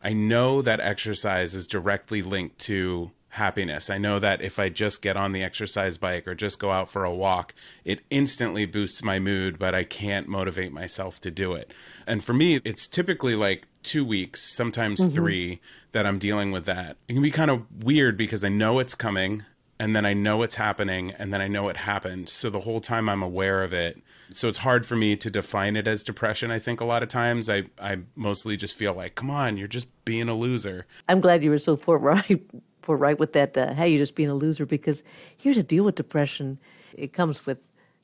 I 0.02 0.14
know 0.14 0.62
that 0.62 0.80
exercise 0.80 1.56
is 1.56 1.66
directly 1.66 2.22
linked 2.22 2.60
to 2.60 3.12
happiness. 3.34 3.90
I 3.90 3.98
know 3.98 4.20
that 4.20 4.42
if 4.42 4.60
I 4.60 4.70
just 4.70 5.02
get 5.02 5.18
on 5.18 5.32
the 5.32 5.44
exercise 5.44 5.98
bike 5.98 6.28
or 6.28 6.36
just 6.36 6.60
go 6.60 6.72
out 6.72 6.88
for 6.88 7.04
a 7.04 7.14
walk, 7.14 7.56
it 7.84 8.02
instantly 8.12 8.68
boosts 8.68 9.04
my 9.04 9.18
mood, 9.18 9.58
but 9.58 9.74
I 9.74 9.84
can't 9.84 10.28
motivate 10.28 10.72
myself 10.72 11.20
to 11.22 11.32
do 11.32 11.54
it. 11.54 11.74
And 12.06 12.24
for 12.24 12.34
me, 12.34 12.62
it's 12.64 12.86
typically 12.86 13.36
like 13.36 13.68
two 13.82 14.06
weeks, 14.06 14.44
sometimes 14.44 15.00
mm-hmm. 15.00 15.16
three, 15.16 15.62
that 15.94 16.06
I'm 16.06 16.20
dealing 16.20 16.52
with 16.52 16.66
that. 16.66 16.98
It 17.08 17.14
can 17.14 17.24
be 17.24 17.32
kind 17.32 17.50
of 17.50 17.84
weird 17.84 18.18
because 18.18 18.44
I 18.44 18.50
know 18.50 18.78
it's 18.78 18.94
coming 18.94 19.44
and 19.80 19.96
then 19.96 20.06
I 20.06 20.14
know 20.14 20.44
it's 20.44 20.56
happening 20.56 21.12
and 21.18 21.34
then 21.34 21.42
I 21.42 21.48
know 21.48 21.70
it 21.70 21.78
happened. 21.78 22.30
So 22.30 22.52
the 22.52 22.62
whole 22.62 22.82
time 22.82 23.10
I'm 23.10 23.24
aware 23.24 23.64
of 23.64 23.74
it. 23.74 24.00
So 24.32 24.48
it's 24.48 24.60
hard 24.60 24.86
for 24.86 24.96
me 24.96 25.16
to 25.16 25.32
define 25.32 25.76
it 25.76 25.88
as 25.88 26.04
depression, 26.04 26.52
I 26.52 26.60
think 26.60 26.82
a 26.82 26.86
lot 26.86 27.02
of 27.02 27.10
times. 27.10 27.50
I, 27.50 27.64
I 27.82 27.98
mostly 28.16 28.58
just 28.58 28.76
feel 28.76 28.94
like, 28.94 29.16
come 29.16 29.32
on, 29.32 29.58
you're 29.58 29.68
just 29.68 29.88
being 30.06 30.30
a 30.30 30.36
loser. 30.36 30.86
I'm 31.10 31.20
glad 31.20 31.44
you 31.44 31.50
were 31.50 31.58
so 31.58 31.76
forthright 31.76 32.48
for 32.84 32.98
right 32.98 33.18
with 33.18 33.34
that, 33.34 33.58
uh, 33.58 33.74
hey, 33.74 33.90
you're 33.90 34.00
just 34.04 34.16
being 34.16 34.30
a 34.30 34.36
loser. 34.36 34.66
Because 34.66 35.02
here's 35.38 35.58
the 35.58 35.64
deal 35.64 35.84
with 35.84 35.96
depression 35.96 36.60
it 36.94 37.14
comes 37.14 37.46
with 37.46 37.58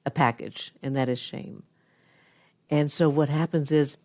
a 0.06 0.12
package, 0.12 0.74
and 0.82 0.96
that 0.96 1.10
is 1.10 1.20
shame. 1.20 1.64
And 2.70 2.92
so 2.92 3.10
what 3.10 3.30
happens 3.30 3.72
is 3.72 3.98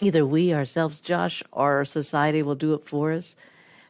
either 0.00 0.26
we 0.26 0.54
ourselves, 0.54 1.00
Josh, 1.00 1.42
or 1.52 1.84
society 1.84 2.42
will 2.42 2.54
do 2.54 2.74
it 2.74 2.86
for 2.86 3.12
us. 3.12 3.36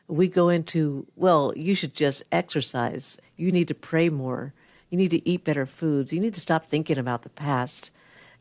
We 0.08 0.28
go 0.28 0.48
into, 0.48 1.06
well, 1.16 1.52
you 1.56 1.74
should 1.74 1.94
just 1.94 2.22
exercise. 2.32 3.18
You 3.36 3.50
need 3.50 3.68
to 3.68 3.74
pray 3.74 4.08
more. 4.08 4.52
You 4.90 4.98
need 4.98 5.10
to 5.12 5.26
eat 5.28 5.44
better 5.44 5.64
foods. 5.64 6.12
You 6.12 6.20
need 6.20 6.34
to 6.34 6.40
stop 6.40 6.66
thinking 6.66 6.98
about 6.98 7.22
the 7.22 7.30
past. 7.30 7.90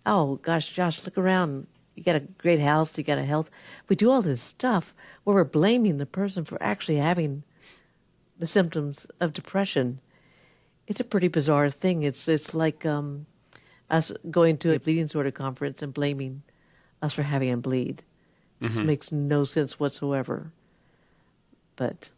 Oh, 0.05 0.35
gosh, 0.37 0.67
Josh, 0.67 1.03
look 1.05 1.17
around. 1.17 1.67
You 1.95 2.03
got 2.03 2.15
a 2.15 2.21
great 2.21 2.59
house. 2.59 2.97
You 2.97 3.03
got 3.03 3.17
a 3.17 3.23
health. 3.23 3.49
We 3.87 3.95
do 3.95 4.11
all 4.11 4.21
this 4.21 4.41
stuff 4.41 4.93
where 5.23 5.35
we're 5.35 5.43
blaming 5.43 5.97
the 5.97 6.05
person 6.05 6.43
for 6.43 6.61
actually 6.61 6.97
having 6.97 7.43
the 8.41 8.47
symptoms 8.47 9.05
of 9.21 9.33
depression. 9.33 9.99
It's 10.87 10.99
a 10.99 11.05
pretty 11.05 11.29
bizarre 11.29 11.69
thing. 11.69 12.03
It's 12.03 12.27
it's 12.27 12.53
like 12.53 12.85
um, 12.85 13.27
us 13.89 14.11
going 14.29 14.57
to 14.57 14.73
a 14.73 14.79
bleeding 14.79 15.05
disorder 15.05 15.31
conference 15.31 15.81
and 15.81 15.93
blaming 15.93 16.41
us 17.01 17.13
for 17.13 17.21
having 17.21 17.51
a 17.51 17.57
bleed. 17.57 18.03
It 18.59 18.65
just 18.65 18.77
mm-hmm. 18.79 18.87
makes 18.87 19.11
no 19.11 19.43
sense 19.43 19.79
whatsoever. 19.79 20.51
But 21.75 22.09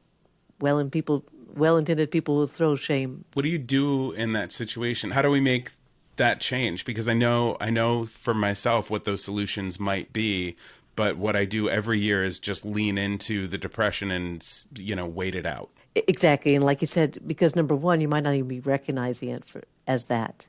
well 0.60 0.80
in 0.80 0.90
people 0.90 1.26
well 1.56 1.78
intended 1.78 2.10
people 2.10 2.38
will 2.38 2.48
throw 2.48 2.76
shame. 2.76 3.26
What 3.34 3.44
do 3.44 3.50
you 3.50 3.60
do 3.60 4.14
in 4.14 4.32
that 4.34 4.52
situation? 4.52 5.12
How 5.12 5.22
do 5.22 5.30
we 5.30 5.42
make 5.42 5.72
that 6.16 6.40
change? 6.40 6.86
Because 6.86 7.08
I 7.08 7.14
know 7.14 7.58
I 7.60 7.70
know 7.70 8.06
for 8.06 8.34
myself 8.34 8.90
what 8.90 9.04
those 9.04 9.22
solutions 9.22 9.78
might 9.78 10.14
be, 10.14 10.56
but 10.96 11.18
what 11.18 11.36
I 11.36 11.44
do 11.44 11.70
every 11.70 12.00
year 12.00 12.24
is 12.24 12.40
just 12.40 12.64
lean 12.64 12.98
into 12.98 13.46
the 13.46 13.58
depression 13.58 14.10
and 14.10 14.66
you 14.74 14.96
know 14.96 15.06
wait 15.06 15.36
it 15.36 15.46
out. 15.46 15.70
Exactly, 15.96 16.56
and 16.56 16.64
like 16.64 16.82
you 16.82 16.88
said, 16.88 17.20
because 17.26 17.56
number 17.56 17.76
one, 17.76 18.02
you 18.02 18.08
might 18.08 18.24
not 18.24 18.34
even 18.34 18.48
be 18.48 18.60
recognizing 18.60 19.30
it 19.30 19.46
for, 19.46 19.62
as 19.86 20.06
that. 20.06 20.48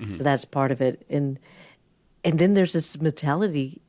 Mm-hmm. 0.00 0.18
So 0.18 0.22
that's 0.22 0.44
part 0.44 0.70
of 0.70 0.80
it, 0.80 1.04
and 1.10 1.38
and 2.24 2.38
then 2.38 2.54
there's 2.54 2.72
this 2.72 3.00
mentality 3.00 3.80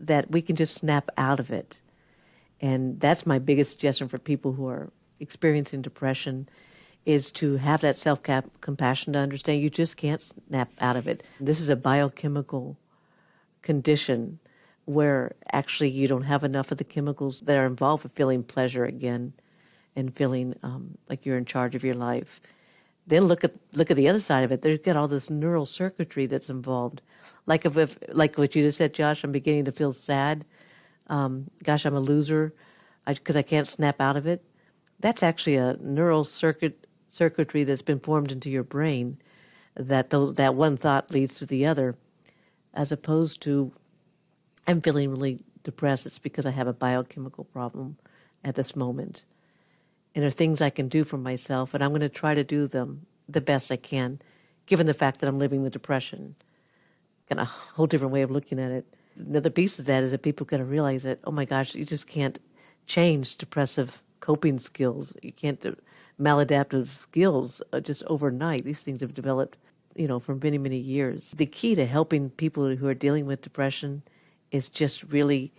that 0.00 0.30
we 0.30 0.40
can 0.42 0.56
just 0.56 0.74
snap 0.74 1.10
out 1.18 1.40
of 1.40 1.50
it, 1.50 1.78
and 2.60 2.98
that's 3.00 3.26
my 3.26 3.38
biggest 3.38 3.72
suggestion 3.72 4.08
for 4.08 4.18
people 4.18 4.52
who 4.52 4.66
are 4.68 4.90
experiencing 5.20 5.82
depression 5.82 6.48
is 7.06 7.30
to 7.30 7.56
have 7.56 7.80
that 7.80 7.96
self 7.96 8.20
compassion 8.60 9.12
to 9.12 9.18
understand 9.18 9.60
you 9.60 9.70
just 9.70 9.96
can't 9.96 10.20
snap 10.48 10.70
out 10.80 10.96
of 10.96 11.06
it. 11.06 11.22
This 11.40 11.60
is 11.60 11.68
a 11.68 11.76
biochemical 11.76 12.76
condition 13.62 14.38
where 14.86 15.34
actually 15.52 15.90
you 15.90 16.06
don't 16.06 16.22
have 16.22 16.44
enough 16.44 16.70
of 16.70 16.78
the 16.78 16.84
chemicals 16.84 17.40
that 17.40 17.56
are 17.56 17.66
involved 17.66 18.02
with 18.02 18.12
feeling 18.12 18.42
pleasure 18.42 18.84
again 18.84 19.32
and 19.96 20.14
feeling 20.14 20.54
um, 20.62 20.96
like 21.08 21.26
you're 21.26 21.38
in 21.38 21.44
charge 21.44 21.74
of 21.74 21.84
your 21.84 21.94
life. 21.94 22.40
Then 23.06 23.24
look 23.24 23.44
at 23.44 23.54
look 23.72 23.90
at 23.90 23.96
the 23.96 24.08
other 24.08 24.20
side 24.20 24.44
of 24.44 24.52
it. 24.52 24.62
There's 24.62 24.80
got 24.80 24.96
all 24.96 25.08
this 25.08 25.30
neural 25.30 25.66
circuitry 25.66 26.26
that's 26.26 26.50
involved. 26.50 27.02
Like 27.46 27.64
if, 27.64 27.76
if 27.76 27.98
like 28.08 28.36
what 28.36 28.54
you 28.54 28.62
just 28.62 28.78
said, 28.78 28.94
Josh, 28.94 29.24
I'm 29.24 29.32
beginning 29.32 29.64
to 29.66 29.72
feel 29.72 29.92
sad. 29.92 30.44
Um, 31.08 31.48
gosh, 31.62 31.84
I'm 31.84 31.94
a 31.94 32.00
loser 32.00 32.52
because 33.06 33.36
I, 33.36 33.40
I 33.40 33.42
can't 33.42 33.68
snap 33.68 34.00
out 34.00 34.16
of 34.16 34.26
it. 34.26 34.44
That's 35.00 35.22
actually 35.22 35.56
a 35.56 35.76
neural 35.80 36.24
circuit 36.24 36.86
circuitry 37.08 37.64
that's 37.64 37.82
been 37.82 38.00
formed 38.00 38.32
into 38.32 38.50
your 38.50 38.64
brain 38.64 39.18
that 39.76 40.10
those, 40.10 40.34
that 40.34 40.54
one 40.54 40.76
thought 40.76 41.10
leads 41.10 41.36
to 41.36 41.46
the 41.46 41.66
other, 41.66 41.94
as 42.74 42.92
opposed 42.92 43.42
to 43.42 43.72
I'm 44.66 44.80
feeling 44.80 45.10
really 45.10 45.40
depressed. 45.62 46.06
It's 46.06 46.18
because 46.18 46.46
I 46.46 46.50
have 46.50 46.66
a 46.66 46.72
biochemical 46.72 47.44
problem 47.44 47.96
at 48.44 48.54
this 48.54 48.74
moment. 48.74 49.24
And 50.16 50.22
there 50.22 50.28
are 50.28 50.30
things 50.30 50.62
I 50.62 50.70
can 50.70 50.88
do 50.88 51.04
for 51.04 51.18
myself, 51.18 51.74
and 51.74 51.84
I'm 51.84 51.90
going 51.90 52.00
to 52.00 52.08
try 52.08 52.34
to 52.34 52.42
do 52.42 52.66
them 52.66 53.04
the 53.28 53.42
best 53.42 53.70
I 53.70 53.76
can, 53.76 54.18
given 54.64 54.86
the 54.86 54.94
fact 54.94 55.20
that 55.20 55.28
I'm 55.28 55.38
living 55.38 55.62
with 55.62 55.74
depression. 55.74 56.34
Kind 57.28 57.38
of 57.38 57.46
a 57.46 57.50
whole 57.50 57.86
different 57.86 58.14
way 58.14 58.22
of 58.22 58.30
looking 58.30 58.58
at 58.58 58.70
it. 58.70 58.86
Another 59.18 59.50
piece 59.50 59.78
of 59.78 59.84
that 59.84 60.02
is 60.02 60.12
that 60.12 60.22
people 60.22 60.46
got 60.46 60.56
to 60.56 60.64
realize 60.64 61.02
that, 61.02 61.18
oh 61.24 61.30
my 61.30 61.44
gosh, 61.44 61.74
you 61.74 61.84
just 61.84 62.06
can't 62.06 62.38
change 62.86 63.36
depressive 63.36 64.02
coping 64.20 64.58
skills. 64.58 65.14
You 65.22 65.32
can't 65.32 65.60
do 65.60 65.76
maladaptive 66.18 66.88
skills 66.88 67.60
uh, 67.74 67.80
just 67.80 68.02
overnight. 68.06 68.64
These 68.64 68.80
things 68.80 69.02
have 69.02 69.12
developed, 69.12 69.58
you 69.96 70.08
know, 70.08 70.18
for 70.18 70.34
many, 70.36 70.56
many 70.56 70.78
years. 70.78 71.32
The 71.32 71.44
key 71.44 71.74
to 71.74 71.84
helping 71.84 72.30
people 72.30 72.74
who 72.74 72.88
are 72.88 72.94
dealing 72.94 73.26
with 73.26 73.42
depression 73.42 74.02
is 74.50 74.70
just 74.70 75.02
really 75.02 75.52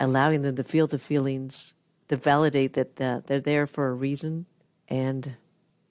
allowing 0.00 0.42
them 0.42 0.56
to 0.56 0.64
feel 0.64 0.88
the 0.88 0.98
feelings, 0.98 1.74
to 2.08 2.16
validate 2.16 2.74
that 2.74 3.00
uh, 3.00 3.20
they're 3.26 3.40
there 3.40 3.66
for 3.66 3.88
a 3.88 3.94
reason, 3.94 4.46
and 4.88 5.34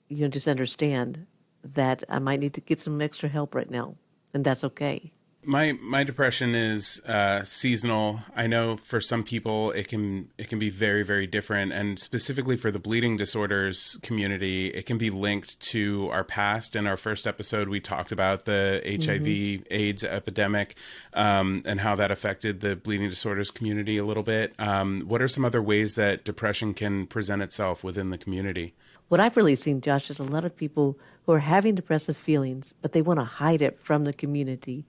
you 0.08 0.22
know, 0.22 0.28
just 0.28 0.48
understand 0.48 1.26
that 1.62 2.04
I 2.08 2.18
might 2.18 2.40
need 2.40 2.54
to 2.54 2.60
get 2.60 2.80
some 2.80 3.00
extra 3.00 3.28
help 3.28 3.54
right 3.54 3.70
now, 3.70 3.96
and 4.32 4.44
that's 4.44 4.64
okay. 4.64 5.12
My 5.46 5.72
my 5.72 6.04
depression 6.04 6.54
is 6.54 7.00
uh, 7.06 7.44
seasonal. 7.44 8.20
I 8.34 8.46
know 8.46 8.76
for 8.76 9.00
some 9.00 9.22
people 9.22 9.70
it 9.72 9.88
can 9.88 10.30
it 10.38 10.48
can 10.48 10.58
be 10.58 10.70
very 10.70 11.02
very 11.02 11.26
different, 11.26 11.72
and 11.72 11.98
specifically 11.98 12.56
for 12.56 12.70
the 12.70 12.78
bleeding 12.78 13.16
disorders 13.16 13.98
community, 14.02 14.68
it 14.68 14.86
can 14.86 14.98
be 14.98 15.10
linked 15.10 15.60
to 15.72 16.08
our 16.10 16.24
past. 16.24 16.76
In 16.76 16.86
our 16.86 16.96
first 16.96 17.26
episode, 17.26 17.68
we 17.68 17.80
talked 17.80 18.12
about 18.12 18.44
the 18.44 18.82
mm-hmm. 18.84 19.64
HIV/AIDS 19.70 20.04
epidemic 20.04 20.76
um, 21.12 21.62
and 21.64 21.80
how 21.80 21.94
that 21.96 22.10
affected 22.10 22.60
the 22.60 22.76
bleeding 22.76 23.08
disorders 23.08 23.50
community 23.50 23.98
a 23.98 24.04
little 24.04 24.22
bit. 24.22 24.54
Um, 24.58 25.02
what 25.02 25.20
are 25.20 25.28
some 25.28 25.44
other 25.44 25.62
ways 25.62 25.94
that 25.94 26.24
depression 26.24 26.74
can 26.74 27.06
present 27.06 27.42
itself 27.42 27.84
within 27.84 28.10
the 28.10 28.18
community? 28.18 28.74
What 29.08 29.20
I've 29.20 29.36
really 29.36 29.56
seen, 29.56 29.80
Josh, 29.80 30.10
is 30.10 30.18
a 30.18 30.24
lot 30.24 30.44
of 30.44 30.56
people 30.56 30.98
who 31.26 31.32
are 31.32 31.38
having 31.38 31.74
depressive 31.74 32.16
feelings, 32.16 32.72
but 32.80 32.92
they 32.92 33.02
want 33.02 33.20
to 33.20 33.24
hide 33.24 33.60
it 33.60 33.78
from 33.80 34.04
the 34.04 34.12
community 34.12 34.86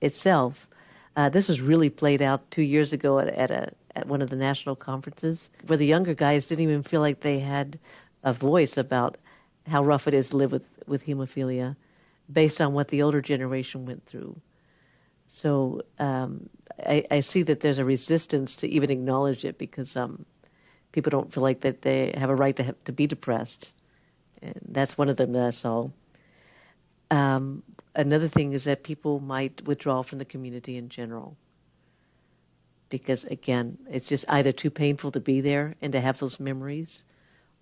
itself. 0.00 0.68
Uh, 1.16 1.28
this 1.28 1.48
was 1.48 1.60
really 1.60 1.90
played 1.90 2.22
out 2.22 2.50
two 2.50 2.62
years 2.62 2.92
ago 2.92 3.18
at, 3.18 3.28
at, 3.28 3.50
a, 3.50 3.72
at 3.94 4.06
one 4.06 4.22
of 4.22 4.30
the 4.30 4.36
national 4.36 4.76
conferences 4.76 5.50
where 5.66 5.76
the 5.76 5.86
younger 5.86 6.14
guys 6.14 6.46
didn't 6.46 6.64
even 6.64 6.82
feel 6.82 7.00
like 7.00 7.20
they 7.20 7.38
had 7.38 7.78
a 8.22 8.32
voice 8.32 8.76
about 8.76 9.16
how 9.66 9.84
rough 9.84 10.06
it 10.08 10.14
is 10.14 10.30
to 10.30 10.36
live 10.36 10.52
with, 10.52 10.68
with 10.86 11.06
hemophilia 11.06 11.76
based 12.32 12.60
on 12.60 12.72
what 12.72 12.88
the 12.88 13.02
older 13.02 13.20
generation 13.20 13.86
went 13.86 14.06
through. 14.06 14.40
So 15.26 15.82
um, 15.98 16.48
I, 16.78 17.04
I, 17.10 17.20
see 17.20 17.42
that 17.42 17.60
there's 17.60 17.78
a 17.78 17.84
resistance 17.84 18.56
to 18.56 18.68
even 18.68 18.90
acknowledge 18.90 19.44
it 19.44 19.58
because 19.58 19.96
um, 19.96 20.24
people 20.90 21.10
don't 21.10 21.32
feel 21.32 21.42
like 21.42 21.60
that 21.60 21.82
they 21.82 22.12
have 22.16 22.30
a 22.30 22.34
right 22.34 22.56
to 22.56 22.64
have, 22.64 22.84
to 22.84 22.92
be 22.92 23.06
depressed, 23.06 23.72
and 24.42 24.58
that's 24.68 24.98
one 24.98 25.08
of 25.08 25.16
them 25.16 25.32
that 25.32 25.42
I 25.42 25.50
saw. 25.50 25.88
Um, 27.12 27.62
another 27.94 28.28
thing 28.28 28.52
is 28.52 28.64
that 28.64 28.82
people 28.82 29.20
might 29.20 29.62
withdraw 29.66 30.02
from 30.02 30.18
the 30.18 30.24
community 30.24 30.76
in 30.76 30.88
general. 30.88 31.36
Because 32.88 33.24
again 33.24 33.78
it's 33.90 34.06
just 34.06 34.24
either 34.28 34.52
too 34.52 34.70
painful 34.70 35.12
to 35.12 35.20
be 35.20 35.40
there 35.40 35.76
and 35.80 35.92
to 35.92 36.00
have 36.00 36.18
those 36.18 36.40
memories 36.40 37.04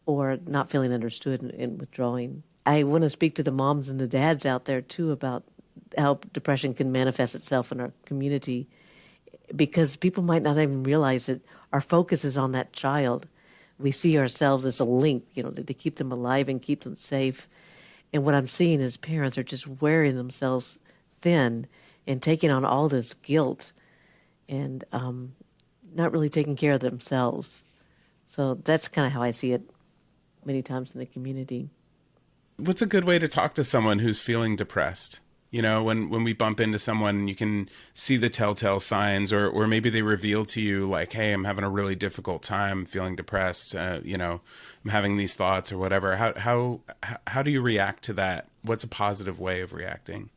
or 0.06 0.38
not 0.46 0.70
feeling 0.70 0.92
understood 0.92 1.42
and, 1.42 1.78
withdrawing. 1.78 2.42
I 2.64 2.84
want 2.84 3.02
to 3.02 3.10
speak 3.10 3.34
to 3.36 3.42
the 3.42 3.50
moms 3.50 3.88
and 3.88 4.00
the 4.00 4.08
dads 4.08 4.46
out 4.46 4.64
there 4.64 4.80
too 4.80 5.12
about 5.12 5.44
how 5.96 6.20
depression 6.32 6.74
can 6.74 6.92
manifest 6.92 7.34
itself 7.34 7.72
in 7.72 7.80
our 7.80 7.92
community. 8.04 8.68
Because 9.54 9.96
people 9.96 10.22
might 10.22 10.42
not 10.42 10.58
even 10.58 10.82
realize 10.82 11.26
that 11.26 11.40
our 11.72 11.80
focus 11.80 12.24
is 12.24 12.36
on 12.36 12.52
that 12.52 12.72
child. 12.72 13.26
We 13.78 13.90
see 13.92 14.18
ourselves 14.18 14.64
as 14.64 14.80
a 14.80 14.84
link 14.84 15.24
you 15.34 15.42
know 15.42 15.50
to 15.50 15.74
keep 15.74 15.96
them 15.96 16.10
alive 16.10 16.48
and 16.48 16.60
keep 16.60 16.84
them 16.84 16.96
safe 16.96 17.48
and 18.12 18.24
what 18.24 18.34
I'm 18.34 18.48
seeing 18.48 18.80
is 18.80 18.96
parents 18.96 19.38
are 19.38 19.42
just 19.42 19.66
wearing 19.66 20.16
themselves 20.16 20.78
thin 21.20 21.66
and 22.06 22.22
taking 22.22 22.50
on 22.50 22.64
all 22.64 22.88
this 22.88 23.14
guilt 23.14 23.72
and 24.48 24.84
um, 24.92 25.34
not 25.94 26.12
really 26.12 26.28
taking 26.28 26.56
care 26.56 26.74
of 26.74 26.80
themselves. 26.80 27.64
So 28.28 28.54
that's 28.54 28.88
kind 28.88 29.06
of 29.06 29.12
how 29.12 29.22
I 29.22 29.32
see 29.32 29.52
it 29.52 29.62
many 30.44 30.62
times 30.62 30.90
in 30.92 31.00
the 31.00 31.06
community. 31.06 31.68
What's 32.56 32.82
a 32.82 32.86
good 32.86 33.04
way 33.04 33.18
to 33.18 33.28
talk 33.28 33.54
to 33.54 33.64
someone 33.64 33.98
who's 33.98 34.20
feeling 34.20 34.56
depressed? 34.56 35.20
You 35.50 35.62
know, 35.62 35.82
when, 35.82 36.10
when 36.10 36.24
we 36.24 36.34
bump 36.34 36.60
into 36.60 36.78
someone, 36.78 37.26
you 37.26 37.34
can 37.34 37.70
see 37.94 38.18
the 38.18 38.28
telltale 38.28 38.80
signs, 38.80 39.32
or, 39.32 39.48
or 39.48 39.66
maybe 39.66 39.88
they 39.88 40.02
reveal 40.02 40.44
to 40.44 40.60
you, 40.60 40.86
like, 40.86 41.12
hey, 41.12 41.32
I'm 41.32 41.44
having 41.44 41.64
a 41.64 41.70
really 41.70 41.94
difficult 41.94 42.42
time 42.42 42.84
feeling 42.84 43.16
depressed. 43.16 43.74
Uh, 43.74 44.00
you 44.04 44.18
know, 44.18 44.42
I'm 44.84 44.90
having 44.90 45.16
these 45.16 45.34
thoughts 45.36 45.72
or 45.72 45.78
whatever. 45.78 46.16
How, 46.16 46.34
how, 46.36 46.80
how 47.26 47.42
do 47.42 47.50
you 47.50 47.62
react 47.62 48.04
to 48.04 48.12
that? 48.14 48.48
What's 48.62 48.84
a 48.84 48.88
positive 48.88 49.40
way 49.40 49.62
of 49.62 49.72
reacting? 49.72 50.28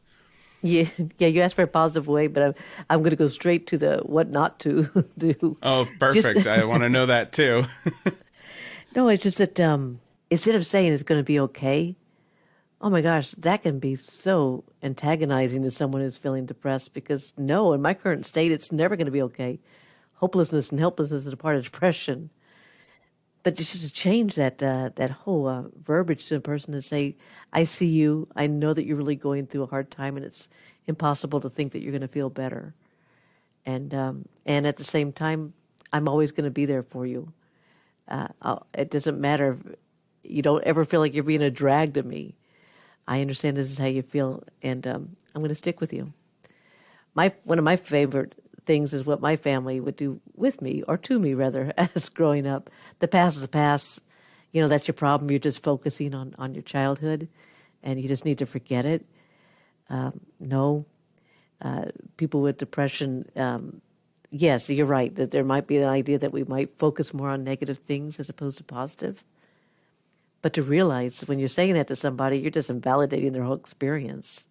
Yeah, 0.61 0.87
yeah. 1.17 1.27
You 1.27 1.41
asked 1.41 1.55
for 1.55 1.63
a 1.63 1.67
positive 1.67 2.07
way, 2.07 2.27
but 2.27 2.43
I'm 2.43 2.55
I'm 2.89 2.99
going 2.99 3.09
to 3.09 3.15
go 3.15 3.27
straight 3.27 3.65
to 3.67 3.77
the 3.77 3.97
what 4.03 4.29
not 4.29 4.59
to 4.59 5.05
do. 5.17 5.57
Oh, 5.63 5.87
perfect! 5.99 6.35
Just, 6.35 6.47
I 6.47 6.63
want 6.65 6.83
to 6.83 6.89
know 6.89 7.07
that 7.07 7.31
too. 7.31 7.65
no, 8.95 9.07
it's 9.07 9.23
just 9.23 9.39
that 9.39 9.59
um, 9.59 9.99
instead 10.29 10.55
of 10.55 10.65
saying 10.65 10.93
it's 10.93 11.03
going 11.03 11.19
to 11.19 11.25
be 11.25 11.39
okay, 11.39 11.95
Oh 12.83 12.89
my 12.89 13.01
gosh, 13.01 13.29
that 13.37 13.61
can 13.61 13.77
be 13.77 13.95
so 13.95 14.63
antagonizing 14.81 15.61
to 15.61 15.69
someone 15.69 16.01
who's 16.01 16.17
feeling 16.17 16.47
depressed 16.47 16.95
because 16.95 17.31
no, 17.37 17.73
in 17.73 17.81
my 17.81 17.93
current 17.93 18.25
state, 18.25 18.51
it's 18.51 18.71
never 18.71 18.95
going 18.95 19.05
to 19.05 19.11
be 19.11 19.21
okay. 19.21 19.59
Hopelessness 20.15 20.71
and 20.71 20.79
helplessness 20.79 21.27
is 21.27 21.33
a 21.33 21.37
part 21.37 21.57
of 21.57 21.63
depression. 21.63 22.31
But 23.43 23.53
just 23.55 23.79
to 23.79 23.91
change 23.91 24.33
that 24.33 24.63
uh, 24.63 24.89
that 24.95 25.11
whole 25.11 25.47
uh, 25.47 25.63
verbiage 25.83 26.25
to 26.27 26.37
a 26.37 26.39
person 26.39 26.73
to 26.73 26.81
say, 26.81 27.17
"I 27.53 27.65
see 27.65 27.85
you. 27.85 28.27
I 28.35 28.47
know 28.47 28.73
that 28.73 28.85
you're 28.85 28.97
really 28.97 29.15
going 29.15 29.45
through 29.45 29.63
a 29.63 29.67
hard 29.67 29.91
time, 29.91 30.17
and 30.17 30.25
it's 30.25 30.49
impossible 30.87 31.39
to 31.41 31.51
think 31.51 31.73
that 31.73 31.83
you're 31.83 31.91
going 31.91 32.01
to 32.01 32.07
feel 32.07 32.31
better." 32.31 32.73
And 33.63 33.93
um, 33.93 34.25
and 34.47 34.65
at 34.65 34.77
the 34.77 34.83
same 34.83 35.11
time, 35.11 35.53
I'm 35.93 36.07
always 36.07 36.31
going 36.31 36.45
to 36.45 36.51
be 36.51 36.65
there 36.65 36.83
for 36.83 37.05
you. 37.05 37.31
Uh, 38.07 38.57
it 38.75 38.89
doesn't 38.89 39.21
matter. 39.21 39.57
If 39.59 39.75
you 40.23 40.41
don't 40.41 40.63
ever 40.63 40.83
feel 40.83 40.99
like 40.99 41.13
you're 41.13 41.23
being 41.23 41.43
a 41.43 41.51
drag 41.51 41.93
to 41.95 42.03
me 42.03 42.35
I 43.07 43.21
understand 43.21 43.57
this 43.57 43.69
is 43.69 43.77
how 43.77 43.85
you 43.85 44.01
feel, 44.01 44.43
and 44.61 44.85
um, 44.87 45.15
I'm 45.33 45.41
going 45.41 45.49
to 45.49 45.55
stick 45.55 45.81
with 45.81 45.93
you. 45.93 46.13
My 47.13 47.33
one 47.43 47.57
of 47.57 47.65
my 47.65 47.75
favorite 47.75 48.35
things 48.65 48.93
is 48.93 49.05
what 49.05 49.21
my 49.21 49.35
family 49.35 49.79
would 49.79 49.95
do 49.95 50.19
with 50.35 50.61
me, 50.61 50.83
or 50.87 50.97
to 50.97 51.19
me 51.19 51.33
rather, 51.33 51.73
as 51.77 52.09
growing 52.09 52.47
up. 52.47 52.69
The 52.99 53.07
past 53.07 53.35
is 53.35 53.41
the 53.41 53.47
past. 53.47 53.99
You 54.51 54.61
know 54.61 54.67
that's 54.67 54.87
your 54.87 54.93
problem. 54.93 55.29
You're 55.29 55.39
just 55.39 55.63
focusing 55.63 56.13
on 56.13 56.35
on 56.37 56.53
your 56.53 56.63
childhood, 56.63 57.27
and 57.83 58.01
you 58.01 58.07
just 58.07 58.25
need 58.25 58.37
to 58.39 58.45
forget 58.45 58.85
it. 58.85 59.05
Um, 59.89 60.21
no, 60.39 60.85
uh, 61.61 61.85
people 62.17 62.41
with 62.41 62.57
depression. 62.57 63.29
Um, 63.35 63.81
yes, 64.29 64.69
you're 64.69 64.85
right 64.85 65.13
that 65.15 65.31
there 65.31 65.43
might 65.43 65.67
be 65.67 65.77
an 65.77 65.89
idea 65.89 66.17
that 66.19 66.31
we 66.31 66.43
might 66.43 66.77
focus 66.79 67.13
more 67.13 67.29
on 67.29 67.43
negative 67.43 67.77
things 67.79 68.19
as 68.19 68.29
opposed 68.29 68.57
to 68.57 68.63
positive. 68.63 69.23
But 70.41 70.53
to 70.53 70.63
realize 70.63 71.21
when 71.27 71.39
you're 71.39 71.47
saying 71.49 71.73
that 71.75 71.87
to 71.87 71.95
somebody, 71.95 72.39
you're 72.39 72.51
just 72.51 72.69
invalidating 72.69 73.33
their 73.33 73.43
whole 73.43 73.55
experience. 73.55 74.45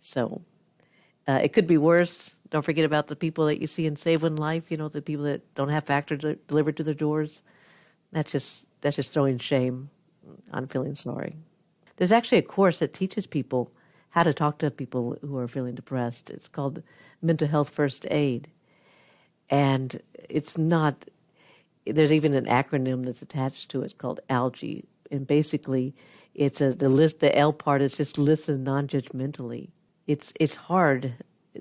So 0.00 0.42
Uh, 1.28 1.40
it 1.42 1.52
could 1.52 1.66
be 1.66 1.76
worse. 1.76 2.36
Don't 2.50 2.64
forget 2.64 2.86
about 2.86 3.08
the 3.08 3.16
people 3.16 3.46
that 3.46 3.60
you 3.60 3.66
see 3.66 3.86
in 3.86 3.96
Save 3.96 4.22
One 4.22 4.36
Life. 4.36 4.70
You 4.70 4.78
know, 4.78 4.88
the 4.88 5.02
people 5.02 5.26
that 5.26 5.42
don't 5.54 5.68
have 5.68 5.84
Factor 5.84 6.16
de- 6.16 6.36
delivered 6.48 6.76
to 6.78 6.82
their 6.84 6.94
doors. 6.94 7.42
That's 8.12 8.32
just 8.32 8.66
that's 8.80 8.96
just 8.96 9.12
throwing 9.12 9.38
shame 9.38 9.90
on 10.52 10.66
feeling 10.68 10.96
sorry. 10.96 11.36
There's 11.96 12.12
actually 12.12 12.38
a 12.38 12.42
course 12.42 12.78
that 12.78 12.94
teaches 12.94 13.26
people 13.26 13.70
how 14.10 14.22
to 14.22 14.32
talk 14.32 14.58
to 14.58 14.70
people 14.70 15.18
who 15.20 15.36
are 15.36 15.48
feeling 15.48 15.74
depressed. 15.74 16.30
It's 16.30 16.48
called 16.48 16.82
Mental 17.20 17.48
Health 17.48 17.70
First 17.70 18.06
Aid, 18.10 18.48
and 19.50 20.00
it's 20.30 20.56
not. 20.56 21.04
There's 21.84 22.12
even 22.12 22.34
an 22.34 22.46
acronym 22.46 23.04
that's 23.04 23.22
attached 23.22 23.70
to 23.70 23.82
it 23.82 23.98
called 23.98 24.20
ALGEE, 24.30 24.84
and 25.10 25.26
basically, 25.26 25.94
it's 26.34 26.60
a 26.60 26.72
the 26.72 26.88
list. 26.88 27.20
The 27.20 27.36
L 27.36 27.52
part 27.52 27.82
is 27.82 27.96
just 27.96 28.18
listen 28.18 28.64
non-judgmentally. 28.64 29.70
It's 30.06 30.32
it's 30.38 30.54
hard, 30.54 31.14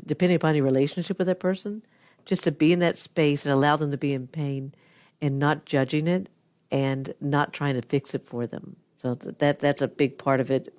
depending 0.05 0.35
upon 0.35 0.55
your 0.55 0.65
relationship 0.65 1.17
with 1.17 1.27
that 1.27 1.39
person, 1.39 1.81
just 2.25 2.43
to 2.43 2.51
be 2.51 2.73
in 2.73 2.79
that 2.79 2.97
space 2.97 3.45
and 3.45 3.53
allow 3.53 3.75
them 3.75 3.91
to 3.91 3.97
be 3.97 4.13
in 4.13 4.27
pain, 4.27 4.73
and 5.21 5.39
not 5.39 5.65
judging 5.65 6.07
it, 6.07 6.29
and 6.71 7.13
not 7.21 7.53
trying 7.53 7.75
to 7.75 7.87
fix 7.87 8.13
it 8.13 8.25
for 8.25 8.47
them. 8.47 8.75
So 8.97 9.15
that 9.15 9.59
that's 9.59 9.81
a 9.81 9.87
big 9.87 10.17
part 10.17 10.39
of 10.39 10.51
it. 10.51 10.73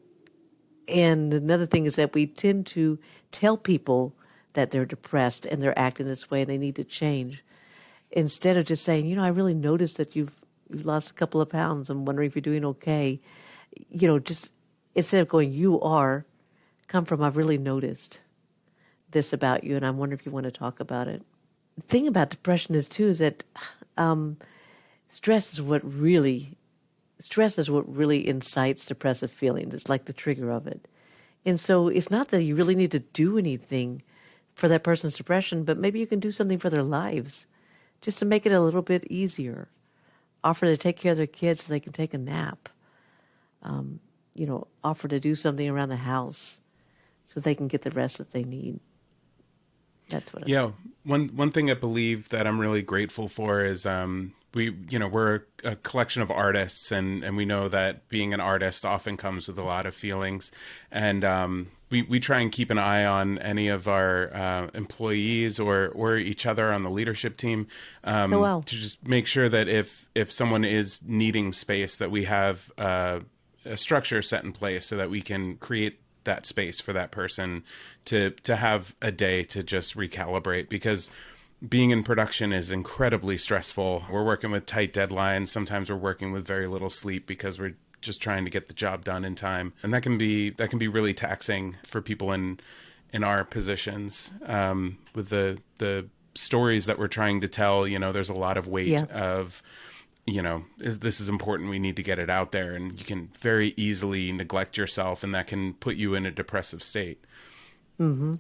And 0.89 1.35
another 1.35 1.67
thing 1.67 1.85
is 1.85 1.97
that 1.97 2.15
we 2.15 2.27
tend 2.27 2.67
to 2.69 2.99
tell 3.31 3.57
people 3.57 4.15
that 4.55 4.71
they're 4.71 4.87
depressed 4.87 5.45
and 5.45 5.63
they're 5.63 5.79
acting 5.79 6.07
this 6.07 6.31
way 6.31 6.41
and 6.41 6.51
they 6.51 6.59
need 6.59 6.77
to 6.77 6.85
change, 6.85 7.45
instead 8.11 8.57
of 8.57 8.65
just 8.65 8.85
saying, 8.85 9.07
you 9.07 9.15
know, 9.15 9.23
I 9.23 9.29
really 9.29 9.55
noticed 9.55 9.99
that 9.99 10.17
you've 10.17 10.35
you've 10.71 10.87
lost 10.87 11.11
a 11.11 11.15
couple 11.15 11.41
of 11.41 11.49
pounds. 11.49 11.91
I'm 11.91 12.05
wondering 12.05 12.27
if 12.27 12.35
you're 12.35 12.43
doing 12.43 12.65
okay. 12.65 13.21
You 13.91 14.09
know, 14.09 14.19
just 14.19 14.51
instead 14.95 15.21
of 15.21 15.29
going, 15.29 15.53
you 15.53 15.81
are, 15.81 16.25
come 16.89 17.05
from, 17.05 17.23
I've 17.23 17.37
really 17.37 17.59
noticed 17.59 18.21
this 19.11 19.33
about 19.33 19.65
you, 19.65 19.77
and 19.77 19.87
I 19.87 19.91
wonder 19.91 20.15
if 20.15 20.27
you 20.27 20.33
want 20.33 20.45
to 20.45 20.51
talk 20.51 20.81
about 20.81 21.09
it. 21.09 21.23
The 21.77 21.83
thing 21.83 22.09
about 22.09 22.31
depression 22.31 22.75
is 22.75 22.89
too 22.89 23.09
is 23.09 23.19
that 23.19 23.45
um, 23.97 24.37
stress 25.09 25.53
is 25.53 25.63
what 25.63 25.83
really 25.85 26.57
stress 27.21 27.59
is 27.59 27.71
what 27.71 27.93
really 27.93 28.29
incites 28.29 28.87
depressive 28.87 29.31
feelings. 29.31 29.75
It's 29.75 29.89
like 29.89 30.05
the 30.05 30.13
trigger 30.13 30.51
of 30.51 30.67
it. 30.67 30.87
And 31.45 31.59
so 31.59 31.89
it's 31.89 32.11
not 32.11 32.29
that 32.29 32.43
you 32.43 32.55
really 32.55 32.75
need 32.75 32.93
to 32.93 33.01
do 33.01 33.39
anything 33.39 34.03
for 34.55 34.69
that 34.69 34.85
person's 34.85 35.17
depression, 35.17 35.65
but 35.65 35.79
maybe 35.79 35.99
you 35.99 36.07
can 36.07 36.21
do 36.21 36.31
something 36.31 36.59
for 36.59 36.71
their 36.71 36.83
lives 36.83 37.47
just 38.01 38.19
to 38.21 38.25
make 38.25 38.47
it 38.47 38.53
a 38.53 38.61
little 38.61 38.83
bit 38.83 39.05
easier 39.11 39.69
offer 40.45 40.66
to 40.66 40.76
take 40.76 40.97
care 40.97 41.12
of 41.12 41.18
their 41.18 41.26
kids 41.26 41.64
so 41.64 41.73
they 41.73 41.80
can 41.80 41.92
take 41.92 42.14
a 42.14 42.18
nap. 42.18 42.68
Um, 43.62 44.00
you 44.35 44.47
know, 44.47 44.68
offer 44.85 45.09
to 45.09 45.18
do 45.18 45.35
something 45.35 45.68
around 45.68 45.88
the 45.88 45.97
house 45.97 46.61
so 47.26 47.40
they 47.40 47.54
can 47.54 47.68
get 47.68 47.83
the 47.83 47.90
rest 47.90 48.18
that 48.18 48.30
they 48.30 48.45
need. 48.45 48.80
That's 50.09 50.33
what. 50.33 50.45
I 50.45 50.47
Yeah, 50.47 50.71
one 51.04 51.28
one 51.28 51.50
thing 51.50 51.71
I 51.71 51.75
believe 51.75 52.28
that 52.30 52.47
I'm 52.47 52.59
really 52.59 52.83
grateful 52.83 53.28
for 53.28 53.64
is 53.64 53.85
um, 53.85 54.33
we 54.54 54.76
you 54.88 54.99
know 54.99 55.09
we're 55.09 55.45
a, 55.64 55.73
a, 55.73 55.76
collection 55.76 56.23
of 56.23 56.30
artists 56.30 56.90
and 56.90 57.23
and 57.23 57.37
we 57.37 57.45
know 57.45 57.68
that 57.68 58.09
being 58.09 58.33
an 58.33 58.40
artist 58.40 58.85
often 58.85 59.16
comes 59.16 59.49
with 59.49 59.59
a 59.59 59.62
lot 59.62 59.87
of 59.87 59.95
feelings 59.95 60.50
and 60.90 61.25
um, 61.25 61.68
we, 61.90 62.02
we 62.02 62.21
try 62.21 62.40
and 62.40 62.52
keep 62.52 62.71
an 62.71 62.78
eye 62.78 63.04
on 63.04 63.38
any 63.38 63.68
of 63.68 63.88
our 63.88 64.35
uh, 64.35 64.68
employees 64.75 65.59
or 65.59 65.88
or 65.88 66.16
each 66.16 66.47
other 66.47 66.73
on 66.73 66.83
the 66.83 66.90
leadership 66.90 67.37
team 67.37 67.66
um, 68.04 68.33
oh, 68.33 68.40
wow. 68.40 68.61
to 68.61 68.75
just 68.75 69.07
make 69.07 69.26
sure 69.26 69.49
that 69.49 69.68
if 69.68 70.09
if 70.14 70.30
someone 70.30 70.64
is 70.64 71.00
needing 71.04 71.52
space 71.52 71.99
that 71.99 72.11
we 72.11 72.25
have 72.25 72.71
uh, 72.78 73.21
a 73.64 73.76
structure 73.76 74.23
set 74.23 74.45
in 74.45 74.52
place 74.52 74.87
so 74.87 74.97
that 74.97 75.11
we 75.11 75.21
can 75.21 75.57
create 75.57 76.00
that 76.25 76.45
space 76.45 76.80
for 76.80 76.92
that 76.92 77.11
person 77.11 77.64
to 78.04 78.30
to 78.42 78.57
have 78.57 78.95
a 79.00 79.11
day 79.11 79.42
to 79.45 79.62
just 79.62 79.97
recalibrate 79.97 80.68
because 80.68 81.11
being 81.66 81.90
in 81.90 82.05
production 82.05 82.53
is 82.53 82.70
incredibly 82.70 83.37
stressful. 83.37 84.05
We're 84.11 84.24
working 84.24 84.53
with 84.53 84.64
tight 84.66 84.92
deadlines. 84.92 85.48
Sometimes 85.48 85.90
we're 85.90 85.96
working 85.96 86.31
with 86.31 86.46
very 86.46 86.68
little 86.68 86.90
sleep 86.90 87.27
because 87.27 87.59
we're 87.59 87.74
just 88.01 88.21
trying 88.21 88.45
to 88.45 88.51
get 88.51 88.69
the 88.69 88.75
job 88.75 89.05
done 89.05 89.25
in 89.25 89.35
time, 89.35 89.73
and 89.83 89.93
that 89.93 90.03
can 90.03 90.19
be 90.19 90.51
that 90.51 90.71
can 90.71 90.79
be 90.79 90.89
really 90.89 91.15
taxing 91.15 91.77
for 91.85 92.01
people 92.01 92.33
in 92.33 92.61
in 93.13 93.25
our 93.25 93.45
positions 93.45 94.33
um, 94.47 94.99
with 95.15 95.29
the 95.29 95.59
the 95.79 96.07
stories 96.35 96.87
that 96.87 96.99
we're 96.99 97.09
trying 97.09 97.41
to 97.41 97.49
tell. 97.49 97.87
You 97.87 97.99
know, 97.99 98.13
there's 98.13 98.31
a 98.31 98.35
lot 98.35 98.57
of 98.57 98.69
weight 98.69 98.89
yeah. 98.89 99.05
of 99.07 99.63
you 100.27 100.43
know 100.43 100.65
this 100.77 101.21
is 101.21 101.29
important 101.29 101.71
we 101.71 101.79
need 101.79 101.97
to 101.97 102.03
get 102.03 102.19
it 102.19 102.29
out 102.29 102.53
there 102.53 102.75
and 102.75 103.01
you 103.01 103.07
can 103.07 103.31
very 103.39 103.73
easily 103.79 104.31
neglect 104.31 104.77
yourself 104.77 105.25
and 105.25 105.35
that 105.35 105.47
can 105.47 105.73
put 105.73 105.97
you 105.97 106.15
in 106.15 106.27
a 106.27 106.31
depressive 106.31 106.83
state 106.83 107.25
mm-hmm. 107.99 108.35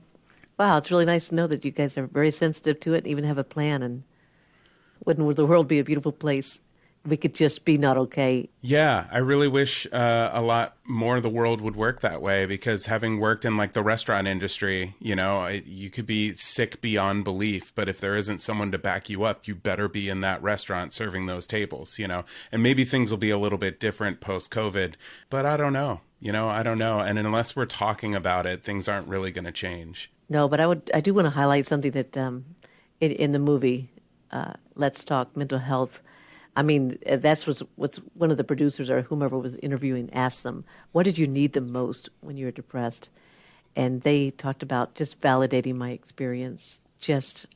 Wow, 0.58 0.78
it's 0.78 0.90
really 0.90 1.04
nice 1.04 1.28
to 1.28 1.36
know 1.36 1.46
that 1.46 1.64
you 1.64 1.70
guys 1.70 1.96
are 1.96 2.08
very 2.08 2.32
sensitive 2.32 2.80
to 2.80 2.94
it, 2.94 2.98
and 2.98 3.06
even 3.06 3.22
have 3.22 3.38
a 3.38 3.44
plan. 3.44 3.82
And 3.82 4.02
wouldn't 5.04 5.36
the 5.36 5.46
world 5.46 5.68
be 5.68 5.78
a 5.78 5.84
beautiful 5.84 6.10
place? 6.10 6.60
We 7.06 7.16
could 7.16 7.34
just 7.34 7.64
be 7.64 7.78
not 7.78 7.96
okay. 7.96 8.48
Yeah, 8.60 9.06
I 9.10 9.18
really 9.18 9.48
wish 9.48 9.86
uh, 9.92 10.30
a 10.32 10.42
lot 10.42 10.76
more 10.84 11.16
of 11.16 11.22
the 11.22 11.30
world 11.30 11.60
would 11.60 11.76
work 11.76 12.00
that 12.00 12.20
way 12.20 12.44
because 12.44 12.86
having 12.86 13.18
worked 13.18 13.44
in 13.44 13.56
like 13.56 13.72
the 13.72 13.82
restaurant 13.82 14.26
industry, 14.26 14.94
you 14.98 15.16
know, 15.16 15.46
you 15.46 15.90
could 15.90 16.06
be 16.06 16.34
sick 16.34 16.80
beyond 16.80 17.24
belief, 17.24 17.74
but 17.74 17.88
if 17.88 18.00
there 18.00 18.16
isn't 18.16 18.42
someone 18.42 18.72
to 18.72 18.78
back 18.78 19.08
you 19.08 19.24
up, 19.24 19.48
you 19.48 19.54
better 19.54 19.88
be 19.88 20.08
in 20.08 20.20
that 20.20 20.42
restaurant 20.42 20.92
serving 20.92 21.26
those 21.26 21.46
tables, 21.46 21.98
you 21.98 22.08
know. 22.08 22.24
And 22.52 22.62
maybe 22.62 22.84
things 22.84 23.10
will 23.10 23.18
be 23.18 23.30
a 23.30 23.38
little 23.38 23.58
bit 23.58 23.80
different 23.80 24.20
post 24.20 24.50
COVID, 24.50 24.94
but 25.30 25.46
I 25.46 25.56
don't 25.56 25.72
know. 25.72 26.00
You 26.20 26.32
know, 26.32 26.48
I 26.48 26.62
don't 26.62 26.78
know. 26.78 26.98
And 26.98 27.18
unless 27.18 27.54
we're 27.54 27.66
talking 27.66 28.14
about 28.14 28.44
it, 28.44 28.64
things 28.64 28.88
aren't 28.88 29.08
really 29.08 29.30
going 29.30 29.44
to 29.44 29.52
change. 29.52 30.10
No, 30.28 30.48
but 30.48 30.60
I 30.60 30.66
would. 30.66 30.90
I 30.92 31.00
do 31.00 31.14
want 31.14 31.26
to 31.26 31.30
highlight 31.30 31.66
something 31.66 31.92
that 31.92 32.16
um, 32.16 32.44
in, 33.00 33.12
in 33.12 33.32
the 33.32 33.38
movie, 33.38 33.88
uh, 34.32 34.54
"Let's 34.74 35.04
Talk 35.04 35.36
Mental 35.36 35.58
Health." 35.58 36.00
I 36.58 36.62
mean, 36.62 36.98
uh, 37.08 37.18
that's 37.18 37.46
was 37.46 37.62
what's 37.76 37.98
one 38.14 38.32
of 38.32 38.36
the 38.36 38.42
producers 38.42 38.90
or 38.90 39.02
whomever 39.02 39.38
was 39.38 39.54
interviewing 39.62 40.10
asked 40.12 40.42
them, 40.42 40.64
"What 40.90 41.04
did 41.04 41.16
you 41.16 41.28
need 41.28 41.52
the 41.52 41.60
most 41.60 42.10
when 42.20 42.36
you 42.36 42.46
were 42.46 42.50
depressed?" 42.50 43.10
And 43.76 44.02
they 44.02 44.30
talked 44.30 44.64
about 44.64 44.96
just 44.96 45.20
validating 45.20 45.76
my 45.76 45.90
experience. 45.92 46.82
Just, 46.98 47.46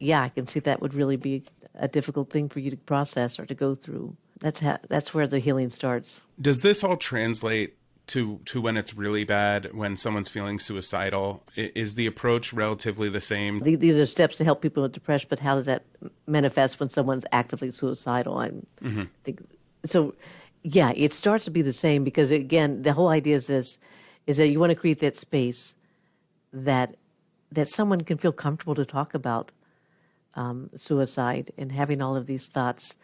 yeah, 0.00 0.20
I 0.22 0.30
can 0.30 0.48
see 0.48 0.58
that 0.58 0.82
would 0.82 0.94
really 0.94 1.16
be 1.16 1.44
a 1.76 1.86
difficult 1.86 2.30
thing 2.30 2.48
for 2.48 2.58
you 2.58 2.70
to 2.72 2.76
process 2.76 3.38
or 3.38 3.46
to 3.46 3.54
go 3.54 3.76
through. 3.76 4.16
That's 4.40 4.58
how, 4.58 4.80
that's 4.88 5.14
where 5.14 5.28
the 5.28 5.38
healing 5.38 5.70
starts. 5.70 6.20
Does 6.40 6.62
this 6.62 6.82
all 6.82 6.96
translate 6.96 7.76
to 8.06 8.40
to 8.44 8.60
when 8.60 8.76
it's 8.76 8.94
really 8.94 9.24
bad 9.24 9.72
when 9.72 9.96
someone's 9.96 10.28
feeling 10.28 10.58
suicidal 10.58 11.42
is 11.56 11.94
the 11.94 12.06
approach 12.06 12.52
relatively 12.52 13.08
the 13.08 13.20
same? 13.20 13.60
These 13.60 13.96
are 13.96 14.06
steps 14.06 14.36
to 14.36 14.44
help 14.44 14.60
people 14.60 14.82
with 14.82 14.92
depression 14.92 15.28
but 15.30 15.38
how 15.38 15.56
does 15.56 15.66
that 15.66 15.84
manifest 16.26 16.80
when 16.80 16.90
someone's 16.90 17.24
actively 17.32 17.70
suicidal? 17.70 18.38
I 18.38 18.48
mm-hmm. 18.48 19.04
think 19.24 19.40
so 19.86 20.14
yeah 20.62 20.92
it 20.94 21.12
starts 21.12 21.44
to 21.44 21.50
be 21.50 21.62
the 21.62 21.72
same 21.72 22.04
because 22.04 22.30
again 22.30 22.82
the 22.82 22.92
whole 22.92 23.08
idea 23.08 23.36
is 23.36 23.46
this 23.46 23.78
is 24.26 24.38
that 24.38 24.48
you 24.48 24.58
want 24.58 24.70
to 24.70 24.76
create 24.76 24.98
that 25.00 25.16
space 25.16 25.74
that 26.52 26.96
that 27.52 27.68
someone 27.68 28.00
can 28.00 28.18
feel 28.18 28.32
comfortable 28.32 28.74
to 28.74 28.84
talk 28.84 29.14
about 29.14 29.52
um, 30.34 30.70
suicide 30.74 31.52
and 31.56 31.70
having 31.70 32.02
all 32.02 32.16
of 32.16 32.26
these 32.26 32.46
thoughts 32.46 32.96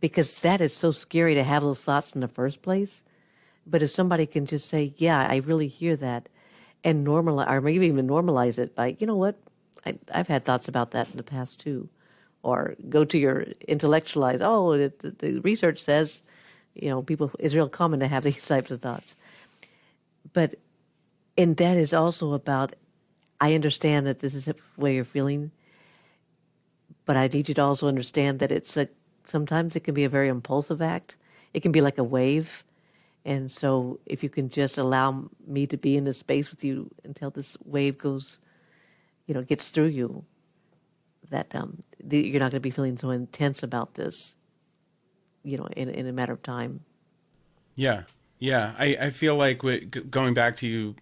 because 0.00 0.40
that 0.42 0.60
is 0.60 0.74
so 0.74 0.90
scary 0.90 1.34
to 1.34 1.42
have 1.42 1.62
those 1.62 1.80
thoughts 1.80 2.12
in 2.12 2.20
the 2.20 2.28
first 2.28 2.62
place 2.62 3.02
but 3.66 3.82
if 3.82 3.90
somebody 3.90 4.26
can 4.26 4.46
just 4.46 4.68
say, 4.68 4.92
"Yeah, 4.96 5.26
I 5.28 5.36
really 5.38 5.68
hear 5.68 5.96
that," 5.96 6.28
and 6.84 7.06
normalize, 7.06 7.50
or 7.50 7.60
maybe 7.60 7.86
even 7.86 8.08
normalize 8.08 8.58
it 8.58 8.74
by, 8.74 8.96
you 8.98 9.06
know 9.06 9.16
what, 9.16 9.36
I, 9.86 9.98
have 10.12 10.28
had 10.28 10.44
thoughts 10.44 10.68
about 10.68 10.92
that 10.92 11.08
in 11.10 11.16
the 11.16 11.22
past 11.22 11.60
too, 11.60 11.88
or 12.42 12.74
go 12.88 13.04
to 13.04 13.18
your 13.18 13.46
intellectualize. 13.68 14.40
Oh, 14.42 14.76
the, 14.76 14.92
the 15.18 15.40
research 15.40 15.80
says, 15.80 16.22
you 16.74 16.88
know, 16.88 17.02
people 17.02 17.30
it's 17.38 17.54
real 17.54 17.68
common 17.68 18.00
to 18.00 18.08
have 18.08 18.22
these 18.24 18.46
types 18.46 18.70
of 18.70 18.80
thoughts, 18.80 19.16
but 20.32 20.54
and 21.36 21.56
that 21.56 21.76
is 21.76 21.92
also 21.92 22.32
about. 22.32 22.74
I 23.40 23.54
understand 23.56 24.06
that 24.06 24.20
this 24.20 24.34
is 24.36 24.44
the 24.44 24.54
way 24.76 24.94
you're 24.94 25.04
feeling, 25.04 25.50
but 27.04 27.16
I 27.16 27.26
need 27.26 27.48
you 27.48 27.54
to 27.54 27.62
also 27.62 27.88
understand 27.88 28.38
that 28.38 28.52
it's 28.52 28.76
a 28.76 28.88
sometimes 29.24 29.74
it 29.74 29.80
can 29.80 29.94
be 29.94 30.04
a 30.04 30.08
very 30.08 30.28
impulsive 30.28 30.80
act. 30.80 31.16
It 31.52 31.60
can 31.60 31.72
be 31.72 31.80
like 31.80 31.98
a 31.98 32.04
wave 32.04 32.62
and 33.24 33.50
so, 33.50 34.00
if 34.06 34.22
you 34.22 34.28
can 34.28 34.48
just 34.48 34.78
allow 34.78 35.28
me 35.46 35.66
to 35.68 35.76
be 35.76 35.96
in 35.96 36.04
this 36.04 36.18
space 36.18 36.50
with 36.50 36.64
you 36.64 36.90
until 37.04 37.30
this 37.30 37.56
wave 37.64 37.96
goes, 37.96 38.40
you 39.26 39.34
know, 39.34 39.42
gets 39.42 39.68
through 39.68 39.86
you, 39.86 40.24
that 41.30 41.54
um, 41.54 41.78
the, 42.02 42.18
you're 42.18 42.40
not 42.40 42.50
going 42.50 42.60
to 42.60 42.60
be 42.60 42.70
feeling 42.70 42.98
so 42.98 43.10
intense 43.10 43.62
about 43.62 43.94
this, 43.94 44.34
you 45.44 45.56
know, 45.56 45.68
in, 45.76 45.88
in 45.88 46.06
a 46.06 46.12
matter 46.12 46.32
of 46.32 46.42
time. 46.42 46.80
Yeah. 47.76 48.02
Yeah. 48.40 48.74
I, 48.76 48.96
I 49.00 49.10
feel 49.10 49.36
like 49.36 49.62
we, 49.62 49.80
going 49.80 50.34
back 50.34 50.56
to 50.56 50.66
you 50.66 50.96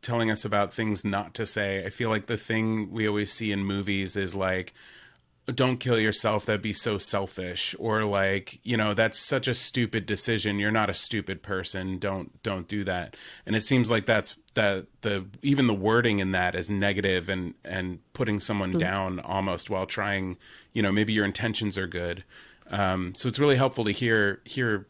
telling 0.00 0.30
us 0.30 0.44
about 0.44 0.72
things 0.72 1.04
not 1.04 1.34
to 1.34 1.44
say, 1.44 1.84
I 1.84 1.90
feel 1.90 2.08
like 2.08 2.26
the 2.26 2.38
thing 2.38 2.90
we 2.90 3.06
always 3.06 3.32
see 3.32 3.52
in 3.52 3.64
movies 3.64 4.16
is 4.16 4.34
like, 4.34 4.72
don't 5.54 5.78
kill 5.78 5.98
yourself 5.98 6.44
that'd 6.44 6.60
be 6.60 6.72
so 6.72 6.98
selfish. 6.98 7.74
Or 7.78 8.04
like 8.04 8.58
you 8.64 8.76
know 8.76 8.94
that's 8.94 9.18
such 9.18 9.46
a 9.46 9.54
stupid 9.54 10.06
decision. 10.06 10.58
You're 10.58 10.72
not 10.72 10.90
a 10.90 10.94
stupid 10.94 11.42
person. 11.42 11.98
Don't 11.98 12.42
don't 12.42 12.66
do 12.66 12.84
that. 12.84 13.16
And 13.44 13.54
it 13.54 13.62
seems 13.62 13.90
like 13.90 14.06
that's 14.06 14.36
the 14.54 14.86
the 15.02 15.26
even 15.42 15.66
the 15.66 15.74
wording 15.74 16.18
in 16.18 16.32
that 16.32 16.54
is 16.54 16.68
negative 16.68 17.28
and 17.28 17.54
and 17.64 18.00
putting 18.12 18.40
someone 18.40 18.70
mm-hmm. 18.70 18.78
down 18.78 19.20
almost 19.20 19.70
while 19.70 19.86
trying 19.86 20.36
you 20.72 20.82
know 20.82 20.90
maybe 20.90 21.12
your 21.12 21.24
intentions 21.24 21.78
are 21.78 21.86
good. 21.86 22.24
Um, 22.68 23.14
so 23.14 23.28
it's 23.28 23.38
really 23.38 23.56
helpful 23.56 23.84
to 23.84 23.92
hear 23.92 24.40
hear 24.44 24.86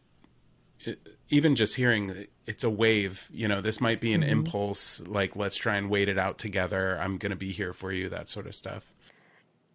even 1.29 1.57
just 1.57 1.77
hearing 1.77 2.29
it's 2.47 2.63
a 2.63 2.71
wave 2.71 3.29
you 3.33 3.49
know 3.49 3.61
this 3.61 3.81
might 3.81 4.01
be 4.01 4.15
an 4.15 4.23
mm-hmm. 4.23 4.31
impulse 4.31 5.01
like 5.01 5.37
let's 5.37 5.57
try 5.57 5.77
and 5.77 5.91
wait 5.91 6.09
it 6.09 6.17
out 6.17 6.39
together. 6.39 6.99
I'm 6.99 7.19
going 7.19 7.31
to 7.31 7.37
be 7.37 7.53
here 7.53 7.75
for 7.75 7.93
you 7.93 8.09
that 8.09 8.31
sort 8.31 8.47
of 8.47 8.57
stuff 8.57 8.95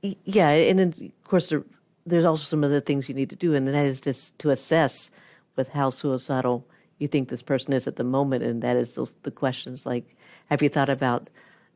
yeah, 0.02 0.50
and 0.50 0.80
then 0.80 0.94
of 1.00 1.30
course 1.30 1.50
there, 1.50 1.64
there's 2.06 2.26
also 2.26 2.44
some 2.44 2.64
other 2.64 2.82
things 2.82 3.08
you 3.08 3.16
need 3.16 3.30
to 3.30 3.36
do, 3.36 3.54
and 3.54 3.68
that 3.68 3.86
is 3.86 4.02
just 4.02 4.38
to 4.40 4.50
assess 4.50 5.12
with 5.56 5.70
how 5.70 5.90
suicidal 5.90 6.66
you 7.00 7.08
think 7.08 7.30
this 7.30 7.44
person 7.44 7.74
is 7.74 7.88
at 7.88 7.96
the 7.96 8.04
moment, 8.04 8.44
and 8.44 8.62
that 8.62 8.78
is 8.78 8.96
those, 8.96 9.14
the 9.24 9.32
questions 9.32 9.86
like, 9.86 10.16
have 10.50 10.62
you 10.62 10.70
thought 10.70 10.90
about 10.90 11.30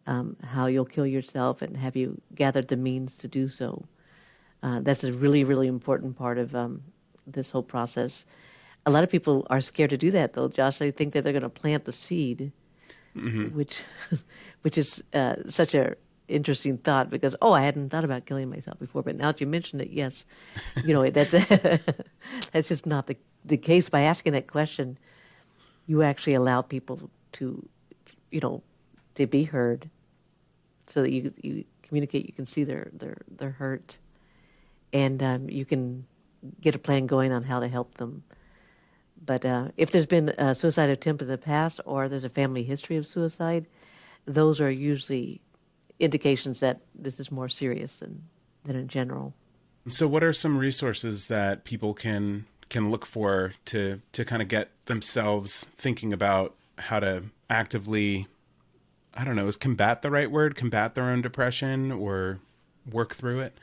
um, 0.07 0.35
how 0.43 0.67
you'll 0.67 0.85
kill 0.85 1.07
yourself, 1.07 1.61
and 1.61 1.77
have 1.77 1.95
you 1.95 2.19
gathered 2.33 2.67
the 2.67 2.77
means 2.77 3.15
to 3.17 3.27
do 3.27 3.47
so? 3.47 3.85
Uh, 4.63 4.79
that's 4.81 5.03
a 5.03 5.13
really, 5.13 5.43
really 5.43 5.67
important 5.67 6.17
part 6.17 6.37
of 6.37 6.55
um, 6.55 6.81
this 7.27 7.49
whole 7.49 7.63
process. 7.63 8.25
A 8.85 8.91
lot 8.91 9.03
of 9.03 9.09
people 9.09 9.45
are 9.49 9.61
scared 9.61 9.89
to 9.91 9.97
do 9.97 10.11
that, 10.11 10.33
though, 10.33 10.47
Josh. 10.47 10.77
They 10.77 10.91
think 10.91 11.13
that 11.13 11.23
they're 11.23 11.33
going 11.33 11.43
to 11.43 11.49
plant 11.49 11.85
the 11.85 11.91
seed, 11.91 12.51
mm-hmm. 13.15 13.55
which, 13.55 13.81
which 14.61 14.77
is 14.77 15.03
uh, 15.13 15.35
such 15.49 15.73
a 15.73 15.95
interesting 16.27 16.77
thought 16.77 17.09
because 17.09 17.35
oh 17.41 17.51
I 17.53 17.61
hadn't 17.61 17.89
thought 17.89 18.03
about 18.03 18.25
killing 18.25 18.49
myself 18.49 18.79
before, 18.79 19.03
but 19.03 19.15
now 19.15 19.31
that 19.31 19.41
you 19.41 19.47
mentioned 19.47 19.81
it, 19.81 19.89
yes, 19.91 20.25
you 20.83 20.93
know 20.93 21.09
that's 21.09 21.31
that's 22.51 22.67
just 22.67 22.85
not 22.85 23.07
the 23.07 23.17
the 23.43 23.57
case. 23.57 23.89
By 23.89 24.01
asking 24.01 24.33
that 24.33 24.47
question, 24.47 24.97
you 25.87 26.03
actually 26.03 26.33
allow 26.33 26.61
people 26.61 27.09
to, 27.33 27.67
you 28.31 28.39
know, 28.39 28.63
to 29.15 29.27
be 29.27 29.43
heard, 29.43 29.89
so 30.87 31.01
that 31.01 31.11
you 31.11 31.33
you 31.41 31.65
communicate. 31.83 32.25
You 32.25 32.33
can 32.33 32.45
see 32.45 32.63
their 32.63 32.89
their 32.93 33.17
their 33.29 33.51
hurt, 33.51 33.97
and 34.93 35.21
um, 35.21 35.49
you 35.49 35.65
can 35.65 36.05
get 36.61 36.75
a 36.75 36.79
plan 36.79 37.07
going 37.07 37.31
on 37.31 37.43
how 37.43 37.59
to 37.59 37.67
help 37.67 37.95
them. 37.97 38.23
But 39.25 39.43
uh, 39.45 39.69
if 39.77 39.91
there's 39.91 40.05
been 40.05 40.29
a 40.37 40.53
suicide 40.53 40.89
attempt 40.89 41.21
in 41.21 41.27
the 41.27 41.37
past, 41.37 41.79
or 41.85 42.07
there's 42.07 42.23
a 42.23 42.29
family 42.29 42.63
history 42.63 42.97
of 42.97 43.07
suicide, 43.07 43.65
those 44.25 44.61
are 44.61 44.69
usually 44.69 45.41
indications 45.99 46.59
that 46.59 46.81
this 46.93 47.19
is 47.19 47.31
more 47.31 47.49
serious 47.49 47.97
than 47.97 48.23
than 48.63 48.75
in 48.75 48.87
general. 48.87 49.33
So, 49.87 50.07
what 50.07 50.23
are 50.23 50.33
some 50.33 50.57
resources 50.57 51.27
that 51.27 51.63
people 51.63 51.93
can 51.93 52.45
can 52.69 52.89
look 52.89 53.05
for 53.05 53.53
to 53.65 54.01
to 54.11 54.25
kind 54.25 54.41
of 54.41 54.47
get 54.47 54.69
themselves 54.85 55.65
thinking 55.77 56.11
about 56.11 56.55
how 56.77 56.99
to 56.99 57.23
actively, 57.49 58.27
I 59.13 59.23
don't 59.23 59.35
know, 59.35 59.47
is 59.47 59.57
combat 59.57 60.01
the 60.01 60.11
right 60.11 60.29
word? 60.29 60.55
Combat 60.55 60.95
their 60.95 61.05
own 61.05 61.21
depression 61.21 61.91
or 61.91 62.39
work 62.91 63.13
through 63.13 63.41
it? 63.41 63.57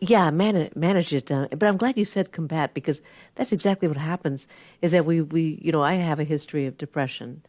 Yeah, 0.00 0.30
manage 0.30 0.74
manage 0.74 1.12
it. 1.12 1.30
Uh, 1.30 1.48
but 1.50 1.64
I'm 1.64 1.76
glad 1.76 1.96
you 1.96 2.04
said 2.04 2.32
combat 2.32 2.74
because 2.74 3.00
that's 3.36 3.52
exactly 3.52 3.86
what 3.86 3.96
happens. 3.96 4.48
Is 4.82 4.92
that 4.92 5.06
we 5.06 5.20
we 5.20 5.60
you 5.62 5.70
know 5.70 5.82
I 5.82 5.94
have 5.94 6.18
a 6.18 6.24
history 6.24 6.66
of 6.66 6.76
depression 6.76 7.42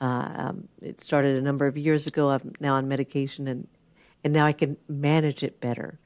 uh, 0.00 0.30
um, 0.36 0.68
it 0.80 1.02
started 1.02 1.36
a 1.36 1.42
number 1.42 1.66
of 1.66 1.76
years 1.76 2.06
ago. 2.06 2.30
I'm 2.30 2.52
now 2.60 2.74
on 2.74 2.88
medication, 2.88 3.48
and 3.48 3.66
and 4.24 4.32
now 4.32 4.46
I 4.46 4.52
can 4.52 4.76
manage 4.88 5.42
it 5.42 5.60
better. 5.60 5.98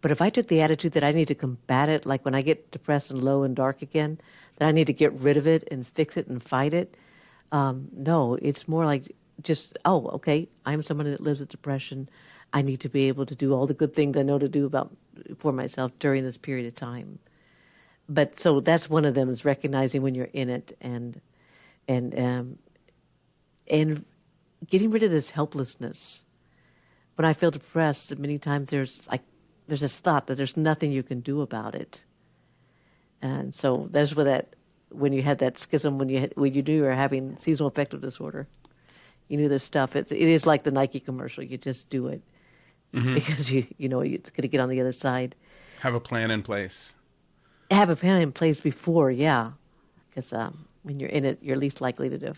But 0.00 0.10
if 0.10 0.22
I 0.22 0.30
took 0.30 0.46
the 0.46 0.60
attitude 0.60 0.92
that 0.92 1.04
I 1.04 1.12
need 1.12 1.28
to 1.28 1.34
combat 1.34 1.88
it, 1.88 2.06
like 2.06 2.24
when 2.24 2.34
I 2.34 2.42
get 2.42 2.70
depressed 2.70 3.10
and 3.10 3.22
low 3.22 3.42
and 3.42 3.56
dark 3.56 3.82
again, 3.82 4.18
that 4.56 4.68
I 4.68 4.72
need 4.72 4.86
to 4.86 4.92
get 4.92 5.12
rid 5.14 5.36
of 5.36 5.46
it 5.46 5.66
and 5.70 5.86
fix 5.86 6.16
it 6.16 6.28
and 6.28 6.42
fight 6.42 6.74
it, 6.74 6.96
um, 7.52 7.88
no, 7.92 8.34
it's 8.34 8.68
more 8.68 8.84
like 8.84 9.14
just 9.42 9.76
oh, 9.84 10.08
okay, 10.08 10.48
I'm 10.64 10.82
someone 10.82 11.10
that 11.10 11.20
lives 11.20 11.40
with 11.40 11.48
depression. 11.48 12.08
I 12.52 12.62
need 12.62 12.80
to 12.80 12.88
be 12.88 13.08
able 13.08 13.26
to 13.26 13.34
do 13.34 13.52
all 13.52 13.66
the 13.66 13.74
good 13.74 13.94
things 13.94 14.16
I 14.16 14.22
know 14.22 14.38
to 14.38 14.48
do 14.48 14.66
about 14.66 14.94
for 15.38 15.52
myself 15.52 15.92
during 15.98 16.24
this 16.24 16.36
period 16.36 16.66
of 16.66 16.74
time. 16.74 17.18
But 18.08 18.38
so 18.38 18.60
that's 18.60 18.88
one 18.88 19.04
of 19.04 19.14
them 19.14 19.28
is 19.28 19.44
recognizing 19.44 20.02
when 20.02 20.14
you're 20.14 20.26
in 20.32 20.48
it 20.48 20.76
and 20.80 21.20
and 21.88 22.18
um, 22.18 22.58
and 23.68 24.04
getting 24.66 24.90
rid 24.90 25.02
of 25.02 25.10
this 25.10 25.30
helplessness. 25.30 26.24
When 27.16 27.24
I 27.24 27.32
feel 27.32 27.50
depressed, 27.50 28.16
many 28.18 28.38
times 28.38 28.70
there's 28.70 29.00
like 29.10 29.22
there's 29.68 29.80
this 29.80 29.98
thought 29.98 30.26
that 30.26 30.36
there's 30.36 30.56
nothing 30.56 30.92
you 30.92 31.02
can 31.02 31.20
do 31.20 31.40
about 31.40 31.74
it, 31.74 32.04
and 33.22 33.54
so 33.54 33.88
that's 33.90 34.14
where 34.14 34.26
that 34.26 34.54
when 34.90 35.12
you 35.12 35.22
had 35.22 35.38
that 35.38 35.58
schism 35.58 35.98
when 35.98 36.08
you 36.08 36.20
had, 36.20 36.32
when 36.36 36.54
you 36.54 36.62
knew 36.62 36.76
you 36.76 36.82
were 36.82 36.92
having 36.92 37.36
seasonal 37.38 37.68
affective 37.68 38.00
disorder, 38.00 38.46
you 39.28 39.36
knew 39.36 39.48
this 39.48 39.64
stuff. 39.64 39.96
It, 39.96 40.12
it 40.12 40.20
is 40.20 40.46
like 40.46 40.62
the 40.62 40.70
Nike 40.70 41.00
commercial. 41.00 41.42
You 41.42 41.56
just 41.56 41.88
do 41.90 42.08
it 42.08 42.22
mm-hmm. 42.94 43.14
because 43.14 43.50
you 43.50 43.66
you 43.78 43.88
know 43.88 44.00
it's 44.00 44.30
going 44.30 44.42
to 44.42 44.48
get 44.48 44.60
on 44.60 44.68
the 44.68 44.80
other 44.80 44.92
side. 44.92 45.34
Have 45.80 45.94
a 45.94 46.00
plan 46.00 46.30
in 46.30 46.42
place. 46.42 46.94
Have 47.70 47.90
a 47.90 47.96
plan 47.96 48.20
in 48.20 48.32
place 48.32 48.60
before, 48.60 49.10
yeah, 49.10 49.52
because 50.08 50.32
um, 50.32 50.66
when 50.82 51.00
you're 51.00 51.10
in 51.10 51.24
it, 51.24 51.38
you're 51.42 51.56
least 51.56 51.80
likely 51.80 52.08
to 52.08 52.18
do 52.18 52.34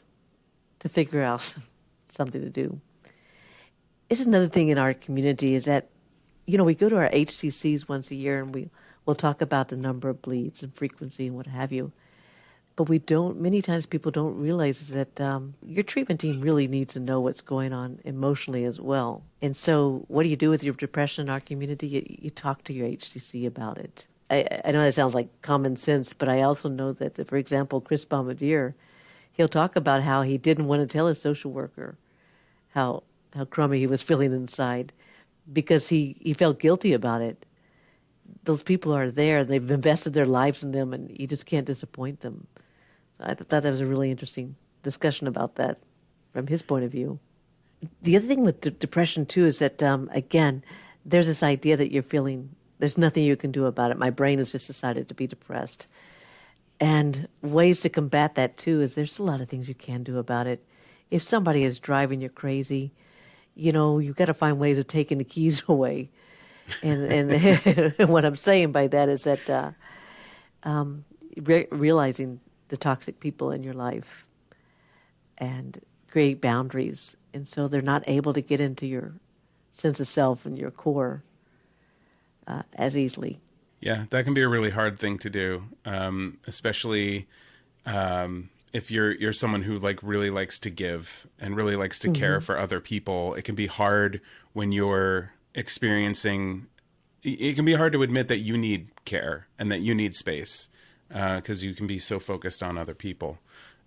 to 0.81 0.89
figure 0.89 1.23
out 1.23 1.55
something 2.09 2.41
to 2.41 2.51
do. 2.51 2.81
It's 4.09 4.21
another 4.21 4.49
thing 4.49 4.69
in 4.69 4.79
our 4.79 4.95
community 4.95 5.55
is 5.55 5.67
that, 5.67 5.89
you 6.47 6.57
know, 6.57 6.65
we 6.65 6.75
go 6.75 6.89
to 6.89 6.97
our 6.97 7.11
HTCs 7.11 7.89
once 7.89 8.11
a 8.11 8.15
year 8.15 8.43
and 8.43 8.55
we 8.55 8.71
will 9.05 9.15
talk 9.15 9.41
about 9.41 9.69
the 9.69 9.77
number 9.77 10.09
of 10.09 10.23
bleeds 10.23 10.63
and 10.63 10.75
frequency 10.75 11.27
and 11.27 11.37
what 11.37 11.47
have 11.47 11.73
you. 11.73 11.93
But 12.77 12.89
we 12.89 13.01
don't, 13.01 13.41
many 13.41 13.61
times 13.61 13.87
people 13.87 14.13
don't 14.13 14.39
realize 14.39 14.89
that 14.89 15.21
um, 15.21 15.55
your 15.67 15.83
treatment 15.83 16.21
team 16.21 16.41
really 16.41 16.69
needs 16.69 16.95
to 16.95 17.01
know 17.01 17.21
what's 17.21 17.41
going 17.41 17.73
on 17.73 17.99
emotionally 18.05 18.65
as 18.65 18.81
well. 18.81 19.25
And 19.43 19.57
so, 19.57 20.05
what 20.07 20.23
do 20.23 20.29
you 20.29 20.37
do 20.37 20.49
with 20.49 20.63
your 20.63 20.75
depression 20.75 21.27
in 21.27 21.31
our 21.31 21.41
community? 21.41 21.89
You, 21.89 22.07
you 22.07 22.31
talk 22.31 22.63
to 22.65 22.73
your 22.73 22.87
HTC 22.87 23.47
about 23.47 23.79
it. 23.79 24.07
I, 24.31 24.47
I 24.65 24.71
know 24.71 24.85
that 24.85 24.95
sounds 24.95 25.15
like 25.15 25.43
common 25.43 25.77
sense, 25.77 26.13
but 26.13 26.29
I 26.29 26.43
also 26.43 26.69
know 26.69 26.93
that, 26.93 27.27
for 27.27 27.37
example, 27.37 27.81
Chris 27.81 28.05
Bombardier 28.05 28.77
he'll 29.39 29.49
talk 29.49 29.77
about 29.77 30.03
how 30.03 30.21
he 30.21 30.37
didn't 30.37 30.67
want 30.67 30.83
to 30.83 30.93
tell 30.93 31.07
his 31.07 31.19
social 31.21 31.51
worker 31.51 31.97
how 32.75 33.03
how 33.35 33.47
crummy 33.47 33.79
he 33.79 33.87
was 33.87 34.03
feeling 34.09 34.33
inside 34.33 34.93
because 35.51 35.89
he, 35.89 36.17
he 36.21 36.35
felt 36.35 36.59
guilty 36.59 36.93
about 36.93 37.23
it. 37.23 37.47
Those 38.45 38.63
people 38.63 38.95
are 38.95 39.11
there, 39.11 39.45
they've 39.45 39.71
invested 39.71 40.13
their 40.13 40.27
lives 40.27 40.63
in 40.63 40.73
them, 40.73 40.93
and 40.93 41.11
you 41.19 41.27
just 41.27 41.47
can't 41.47 41.67
disappoint 41.67 42.21
them. 42.21 42.47
So 43.17 43.25
I 43.25 43.35
thought 43.35 43.49
that 43.49 43.65
was 43.65 43.81
a 43.81 43.87
really 43.87 44.11
interesting 44.11 44.55
discussion 44.83 45.27
about 45.27 45.55
that 45.55 45.79
from 46.35 46.47
his 46.47 46.61
point 46.61 46.85
of 46.85 46.93
view. 46.93 47.19
The 48.03 48.17
other 48.17 48.27
thing 48.27 48.45
with 48.45 48.79
depression, 48.79 49.25
too, 49.25 49.47
is 49.47 49.61
that, 49.61 49.83
um, 49.83 50.11
again, 50.13 50.63
there's 51.07 51.27
this 51.27 51.43
idea 51.43 51.77
that 51.79 51.93
you're 51.93 52.03
feeling 52.03 52.51
there's 52.79 52.99
nothing 52.99 53.25
you 53.25 53.37
can 53.37 53.51
do 53.51 53.67
about 53.67 53.91
it. 53.91 53.99
My 53.99 54.11
brain 54.11 54.39
has 54.39 54.53
just 54.53 54.67
decided 54.67 55.09
to 55.09 55.15
be 55.15 55.27
depressed. 55.27 55.87
And 56.81 57.29
ways 57.43 57.81
to 57.81 57.89
combat 57.89 58.37
that 58.37 58.57
too 58.57 58.81
is 58.81 58.95
there's 58.95 59.19
a 59.19 59.25
lot 59.25 59.41
of 59.41 59.49
things 59.49 59.69
you 59.69 59.75
can 59.75 60.05
do 60.05 60.19
about 60.19 60.47
it. 60.47 60.65
If 61.11 61.23
somebody 61.23 61.65
is 61.65 61.79
driving 61.79 62.21
you 62.21 62.29
crazy, 62.29 62.93
you 63.57 63.73
know, 63.73 63.99
you've 63.99 64.17
got 64.17 64.27
to 64.27 64.35
find 64.35 64.59
ways 64.59 64.79
of 64.79 64.87
taking 64.87 65.19
the 65.19 65.25
keys 65.25 65.63
away. 65.69 66.11
And 66.83 67.33
and 67.33 67.95
what 68.11 68.25
I'm 68.25 68.37
saying 68.37 68.73
by 68.73 68.87
that 68.89 69.09
is 69.09 69.25
that 69.25 69.51
uh, 69.51 69.71
um, 70.63 71.05
re- 71.37 71.67
realizing 71.71 72.41
the 72.69 72.77
toxic 72.77 73.21
people 73.21 73.51
in 73.51 73.63
your 73.63 73.75
life 73.75 74.27
and 75.39 75.81
create 76.11 76.41
boundaries, 76.41 77.17
and 77.33 77.49
so 77.49 77.69
they're 77.69 77.81
not 77.81 78.05
able 78.07 78.35
to 78.35 78.43
get 78.43 78.61
into 78.61 78.87
your 78.87 79.13
sense 79.73 79.99
of 79.99 80.09
self 80.09 80.45
and 80.45 80.59
your 80.59 80.71
core 80.71 81.23
uh, 82.47 82.63
as 82.75 82.97
easily. 82.97 83.41
Yeah, 83.81 84.07
that 84.11 84.25
can 84.25 84.35
be 84.35 84.43
a 84.43 84.49
really 84.49 84.71
hard 84.71 84.99
thing 84.99 85.19
to 85.19 85.31
do, 85.31 85.65
um, 85.85 86.39
especially 86.47 87.29
um, 87.87 88.51
if 88.73 88.91
you're 88.91 89.13
you're 89.13 89.33
someone 89.33 89.63
who 89.63 89.79
like 89.79 90.01
really 90.03 90.31
likes 90.31 90.59
to 90.61 90.71
give 90.71 91.27
and 91.39 91.57
really 91.57 91.77
likes 91.77 91.99
to 92.01 92.09
mm-hmm. 92.09 92.21
care 92.21 92.41
for 92.41 92.59
other 92.59 92.81
people. 92.81 93.35
It 93.35 93.43
can 93.43 93.55
be 93.55 93.67
hard 93.67 94.21
when 94.53 94.73
you're 94.73 95.33
experiencing. 95.55 96.67
It 97.23 97.55
can 97.55 97.65
be 97.65 97.75
hard 97.75 97.93
to 97.93 98.03
admit 98.03 98.29
that 98.29 98.39
you 98.39 98.57
need 98.57 98.89
care 99.05 99.49
and 99.59 99.71
that 99.71 99.81
you 99.81 99.95
need 99.95 100.15
space 100.15 100.69
because 101.09 101.63
uh, 101.63 101.67
you 101.67 101.75
can 101.75 101.87
be 101.87 101.99
so 101.99 102.19
focused 102.19 102.63
on 102.63 102.79
other 102.79 102.95
people. 102.95 103.39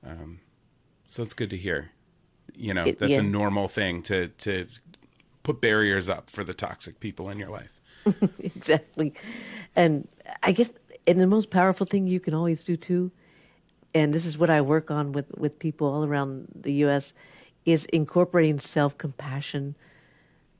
Um, 0.06 0.39
so 1.08 1.23
it's 1.23 1.34
good 1.34 1.49
to 1.49 1.58
hear. 1.58 1.91
You 2.56 2.73
know, 2.73 2.86
that's 2.86 3.13
yeah. 3.13 3.19
a 3.19 3.23
normal 3.23 3.67
thing 3.67 4.01
to 4.04 4.30
to 4.30 4.67
put 5.43 5.60
barriers 5.60 6.08
up 6.08 6.30
for 6.30 6.43
the 6.43 6.54
toxic 6.54 6.99
people 6.99 7.30
in 7.30 7.38
your 7.38 7.49
life. 7.49 7.81
exactly. 8.40 9.14
And 9.76 10.08
I 10.44 10.52
guess, 10.52 10.70
and 11.08 11.20
the 11.20 11.28
most 11.28 11.50
powerful 11.50 11.86
thing 11.86 12.08
you 12.08 12.20
can 12.20 12.34
always 12.34 12.64
do 12.64 12.78
too, 12.78 13.12
and 13.94 14.14
this 14.14 14.26
is 14.26 14.38
what 14.38 14.50
I 14.50 14.62
work 14.62 14.92
on 14.92 15.12
with, 15.12 15.26
with 15.38 15.60
people 15.60 15.88
all 15.88 16.06
around 16.06 16.48
the 16.56 16.74
U.S., 16.86 17.14
is 17.66 17.86
incorporating 17.86 18.60
self 18.60 18.98
compassion 18.98 19.76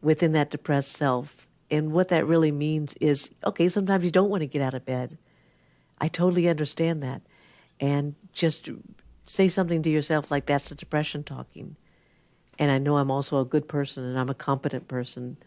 within 0.02 0.34
that 0.34 0.52
depressed 0.52 0.92
self 0.92 1.48
And 1.72 1.92
what 1.92 2.10
that 2.10 2.28
really 2.28 2.52
means 2.52 2.94
is 3.02 3.30
okay, 3.46 3.70
sometimes 3.70 4.04
you 4.04 4.12
don't 4.12 4.30
want 4.30 4.42
to 4.42 4.48
get 4.48 4.62
out 4.62 4.74
of 4.74 4.86
bed. 4.86 5.18
I 6.00 6.08
totally 6.08 6.48
understand 6.50 7.04
that. 7.04 7.22
And 7.80 8.16
just 8.34 8.70
say 9.26 9.50
something 9.50 9.82
to 9.84 9.90
yourself 9.90 10.32
like 10.32 10.46
that's 10.46 10.70
the 10.70 10.76
depression 10.76 11.24
talking. 11.24 11.76
And 12.60 12.72
I 12.72 12.78
know 12.78 12.98
I'm 12.98 13.12
also 13.12 13.40
a 13.40 13.46
good 13.46 13.68
person 13.68 14.04
and 14.04 14.20
I'm 14.20 14.30
a 14.30 14.36
competent 14.36 14.88
person. 14.88 15.38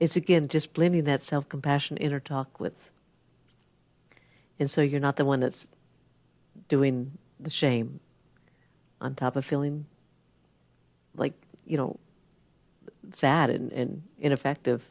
It's 0.00 0.16
again 0.16 0.48
just 0.48 0.72
blending 0.72 1.04
that 1.04 1.24
self 1.24 1.48
compassion 1.48 1.98
inner 1.98 2.20
talk 2.20 2.58
with. 2.58 2.90
And 4.58 4.70
so 4.70 4.80
you're 4.80 5.00
not 5.00 5.16
the 5.16 5.24
one 5.24 5.40
that's 5.40 5.68
doing 6.68 7.12
the 7.38 7.50
shame 7.50 8.00
on 9.00 9.14
top 9.14 9.36
of 9.36 9.44
feeling 9.44 9.86
like, 11.16 11.34
you 11.66 11.76
know, 11.76 11.98
sad 13.12 13.50
and, 13.50 13.72
and 13.72 14.02
ineffective. 14.18 14.86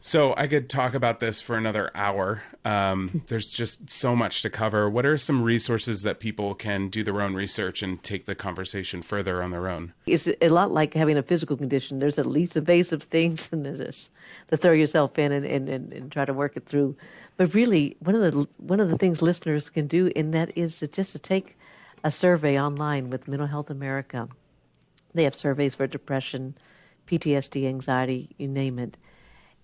So 0.00 0.32
I 0.36 0.46
could 0.46 0.68
talk 0.68 0.94
about 0.94 1.20
this 1.20 1.40
for 1.40 1.56
another 1.56 1.90
hour. 1.94 2.44
Um, 2.64 3.22
there's 3.26 3.52
just 3.52 3.90
so 3.90 4.14
much 4.14 4.42
to 4.42 4.50
cover. 4.50 4.88
What 4.88 5.04
are 5.04 5.18
some 5.18 5.42
resources 5.42 6.02
that 6.02 6.20
people 6.20 6.54
can 6.54 6.88
do 6.88 7.02
their 7.02 7.20
own 7.20 7.34
research 7.34 7.82
and 7.82 8.02
take 8.02 8.26
the 8.26 8.34
conversation 8.34 9.02
further 9.02 9.42
on 9.42 9.50
their 9.50 9.68
own? 9.68 9.92
It's 10.06 10.28
a 10.40 10.48
lot 10.50 10.70
like 10.70 10.94
having 10.94 11.18
a 11.18 11.22
physical 11.22 11.56
condition. 11.56 11.98
There's 11.98 12.18
at 12.18 12.26
least 12.26 12.56
evasive 12.56 13.04
things 13.04 13.48
and 13.52 13.66
there's 13.66 14.10
to 14.48 14.56
throw 14.56 14.72
yourself 14.72 15.18
in 15.18 15.32
and, 15.32 15.44
and, 15.44 15.68
and, 15.68 15.92
and, 15.92 16.12
try 16.12 16.24
to 16.24 16.32
work 16.32 16.56
it 16.56 16.66
through. 16.66 16.96
But 17.36 17.54
really, 17.54 17.96
one 18.00 18.14
of 18.14 18.32
the 18.32 18.48
one 18.58 18.80
of 18.80 18.90
the 18.90 18.98
things 18.98 19.22
listeners 19.22 19.70
can 19.70 19.86
do 19.86 20.10
in 20.14 20.30
that 20.32 20.56
is 20.56 20.78
to 20.78 20.88
just 20.88 21.12
to 21.12 21.18
take 21.18 21.56
a 22.04 22.10
survey 22.10 22.60
online 22.60 23.10
with 23.10 23.28
Mental 23.28 23.46
Health 23.46 23.70
America. 23.70 24.28
They 25.14 25.24
have 25.24 25.36
surveys 25.36 25.74
for 25.74 25.86
depression, 25.86 26.54
PTSD, 27.06 27.66
anxiety, 27.66 28.30
you 28.38 28.48
name 28.48 28.78
it. 28.78 28.96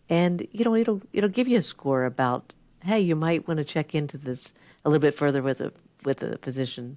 And 0.09 0.47
you 0.53 0.65
know, 0.65 0.75
it'll 0.75 1.03
it'll 1.13 1.31
give 1.31 1.49
you 1.49 1.59
a 1.59 1.63
score 1.63 2.05
about 2.05 2.53
hey, 2.85 3.01
you 3.01 3.17
might 3.17 3.49
want 3.49 3.59
to 3.59 3.65
check 3.65 3.95
into 3.95 4.19
this 4.19 4.53
a 4.85 4.91
little 4.91 5.01
bit 5.01 5.17
further 5.17 5.43
with 5.43 5.61
a 5.61 5.73
with 6.05 6.23
a 6.23 6.39
physician. 6.39 6.97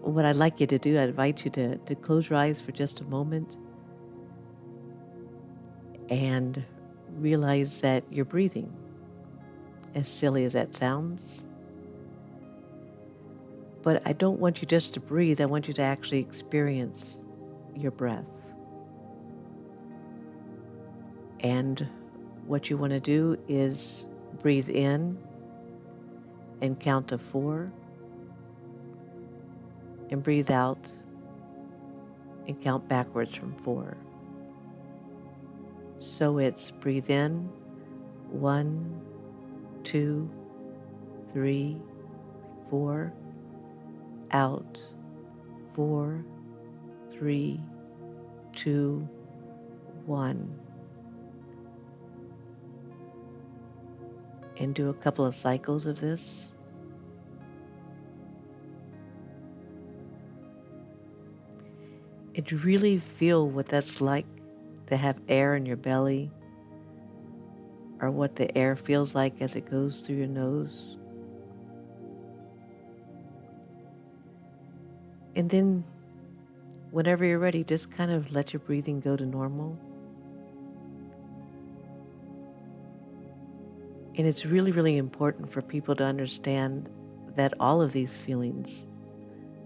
What 0.00 0.24
I'd 0.24 0.36
like 0.36 0.60
you 0.60 0.66
to 0.66 0.78
do, 0.78 0.98
I 0.98 1.02
invite 1.02 1.44
you 1.44 1.50
to, 1.52 1.76
to 1.76 1.94
close 1.94 2.30
your 2.30 2.38
eyes 2.38 2.60
for 2.60 2.72
just 2.72 3.00
a 3.00 3.04
moment 3.04 3.56
and 6.08 6.64
realize 7.16 7.80
that 7.80 8.04
you're 8.10 8.24
breathing. 8.24 8.72
As 9.94 10.08
silly 10.08 10.44
as 10.44 10.52
that 10.54 10.74
sounds. 10.74 11.42
But 13.82 14.02
I 14.06 14.12
don't 14.12 14.38
want 14.38 14.62
you 14.62 14.66
just 14.66 14.94
to 14.94 15.00
breathe, 15.00 15.40
I 15.40 15.46
want 15.46 15.66
you 15.66 15.74
to 15.74 15.82
actually 15.82 16.20
experience 16.20 17.20
your 17.74 17.90
breath. 17.90 18.24
And 21.40 21.86
what 22.46 22.70
you 22.70 22.76
want 22.76 22.92
to 22.92 23.00
do 23.00 23.36
is 23.48 24.06
breathe 24.40 24.68
in 24.68 25.18
and 26.62 26.80
count 26.80 27.08
to 27.08 27.18
four 27.18 27.70
and 30.10 30.22
breathe 30.22 30.50
out 30.50 30.88
and 32.48 32.60
count 32.62 32.88
backwards 32.88 33.36
from 33.36 33.54
four. 33.62 33.96
So 35.98 36.38
it's 36.38 36.70
breathe 36.70 37.10
in 37.10 37.50
one, 38.30 39.00
two, 39.84 40.30
three, 41.32 41.76
four, 42.70 43.12
out 44.30 44.78
four, 45.74 46.24
three, 47.12 47.60
two, 48.54 49.08
one. 50.06 50.54
And 54.58 54.74
do 54.74 54.90
a 54.90 54.94
couple 54.94 55.24
of 55.24 55.34
cycles 55.34 55.86
of 55.86 56.00
this. 56.00 56.51
And 62.34 62.64
really 62.64 62.98
feel 62.98 63.48
what 63.48 63.68
that's 63.68 64.00
like 64.00 64.26
to 64.86 64.96
have 64.96 65.16
air 65.28 65.54
in 65.54 65.66
your 65.66 65.76
belly 65.76 66.30
or 68.00 68.10
what 68.10 68.36
the 68.36 68.56
air 68.56 68.74
feels 68.74 69.14
like 69.14 69.40
as 69.40 69.54
it 69.54 69.70
goes 69.70 70.00
through 70.00 70.16
your 70.16 70.26
nose. 70.26 70.96
And 75.34 75.48
then, 75.48 75.84
whenever 76.90 77.24
you're 77.24 77.38
ready, 77.38 77.64
just 77.64 77.90
kind 77.90 78.10
of 78.10 78.30
let 78.32 78.52
your 78.52 78.60
breathing 78.60 79.00
go 79.00 79.16
to 79.16 79.24
normal. 79.24 79.78
And 84.16 84.26
it's 84.26 84.44
really, 84.44 84.72
really 84.72 84.98
important 84.98 85.50
for 85.50 85.62
people 85.62 85.96
to 85.96 86.04
understand 86.04 86.88
that 87.36 87.54
all 87.58 87.80
of 87.80 87.92
these 87.92 88.10
feelings, 88.10 88.86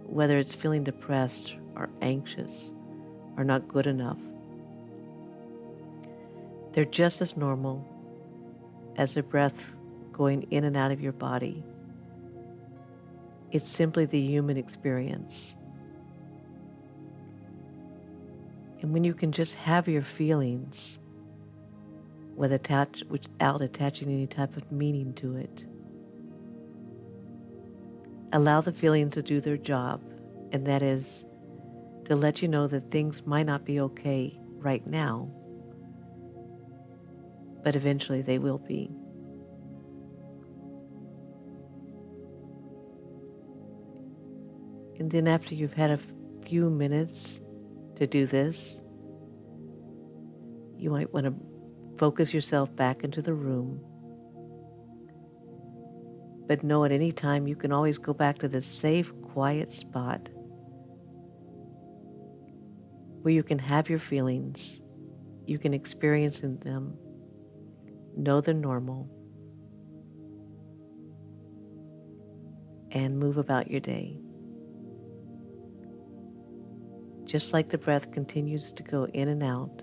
whether 0.08 0.38
it's 0.38 0.54
feeling 0.54 0.84
depressed 0.84 1.54
or 1.74 1.88
anxious, 2.00 2.70
are 3.36 3.44
not 3.44 3.68
good 3.68 3.86
enough. 3.86 4.18
They're 6.72 6.84
just 6.84 7.20
as 7.20 7.36
normal 7.36 7.84
as 8.96 9.14
the 9.14 9.22
breath 9.22 9.54
going 10.12 10.46
in 10.50 10.64
and 10.64 10.76
out 10.76 10.92
of 10.92 11.00
your 11.00 11.12
body. 11.12 11.62
It's 13.52 13.70
simply 13.70 14.06
the 14.06 14.20
human 14.20 14.56
experience. 14.56 15.54
And 18.80 18.92
when 18.92 19.04
you 19.04 19.14
can 19.14 19.32
just 19.32 19.54
have 19.54 19.88
your 19.88 20.02
feelings 20.02 20.98
without 22.34 23.62
attaching 23.62 24.08
any 24.08 24.26
type 24.26 24.56
of 24.56 24.70
meaning 24.70 25.14
to 25.14 25.36
it, 25.36 25.64
allow 28.36 28.60
the 28.60 28.72
feelings 28.72 29.14
to 29.14 29.22
do 29.22 29.40
their 29.40 29.56
job, 29.56 30.02
and 30.52 30.66
that 30.66 30.82
is 30.82 31.24
to 32.04 32.14
let 32.14 32.42
you 32.42 32.48
know 32.48 32.66
that 32.66 32.90
things 32.90 33.22
might 33.24 33.46
not 33.46 33.64
be 33.64 33.80
okay 33.80 34.38
right 34.58 34.86
now, 34.86 35.30
but 37.64 37.74
eventually 37.74 38.20
they 38.20 38.38
will 38.38 38.58
be. 38.58 38.90
And 44.98 45.10
then, 45.10 45.26
after 45.26 45.54
you've 45.54 45.72
had 45.72 45.90
a 45.90 46.00
few 46.46 46.68
minutes 46.68 47.40
to 47.96 48.06
do 48.06 48.26
this, 48.26 48.76
you 50.76 50.90
might 50.90 51.12
want 51.12 51.24
to 51.24 51.34
focus 51.98 52.34
yourself 52.34 52.74
back 52.76 53.02
into 53.02 53.22
the 53.22 53.32
room 53.32 53.80
But 56.46 56.62
know 56.62 56.84
at 56.84 56.92
any 56.92 57.10
time 57.12 57.48
you 57.48 57.56
can 57.56 57.72
always 57.72 57.98
go 57.98 58.12
back 58.12 58.38
to 58.38 58.48
this 58.48 58.66
safe, 58.66 59.12
quiet 59.22 59.72
spot 59.72 60.28
where 63.22 63.34
you 63.34 63.42
can 63.42 63.58
have 63.58 63.90
your 63.90 63.98
feelings, 63.98 64.80
you 65.46 65.58
can 65.58 65.74
experience 65.74 66.40
in 66.40 66.58
them, 66.60 66.96
know 68.16 68.40
they're 68.40 68.54
normal, 68.54 69.10
and 72.92 73.18
move 73.18 73.36
about 73.36 73.68
your 73.68 73.80
day. 73.80 74.16
Just 77.24 77.52
like 77.52 77.68
the 77.68 77.78
breath 77.78 78.12
continues 78.12 78.72
to 78.74 78.84
go 78.84 79.06
in 79.06 79.28
and 79.28 79.42
out, 79.42 79.82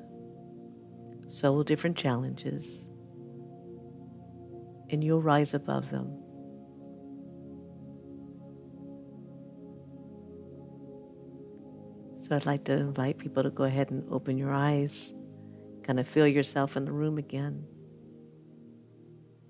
so 1.29 1.51
will 1.51 1.65
different 1.65 1.97
challenges, 1.97 2.63
and 4.89 5.03
you'll 5.03 5.21
rise 5.21 5.53
above 5.53 5.91
them. 5.91 6.22
I'd 12.33 12.45
like 12.45 12.65
to 12.65 12.73
invite 12.73 13.17
people 13.17 13.43
to 13.43 13.49
go 13.49 13.63
ahead 13.63 13.91
and 13.91 14.03
open 14.11 14.37
your 14.37 14.53
eyes, 14.53 15.13
kind 15.83 15.99
of 15.99 16.07
feel 16.07 16.27
yourself 16.27 16.75
in 16.75 16.85
the 16.85 16.91
room 16.91 17.17
again. 17.17 17.65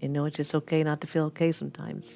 And 0.01 0.11
know 0.13 0.25
it's 0.25 0.37
just 0.37 0.53
okay 0.53 0.83
not 0.83 1.01
to 1.01 1.07
feel 1.07 1.25
okay 1.25 1.51
sometimes. 1.51 2.07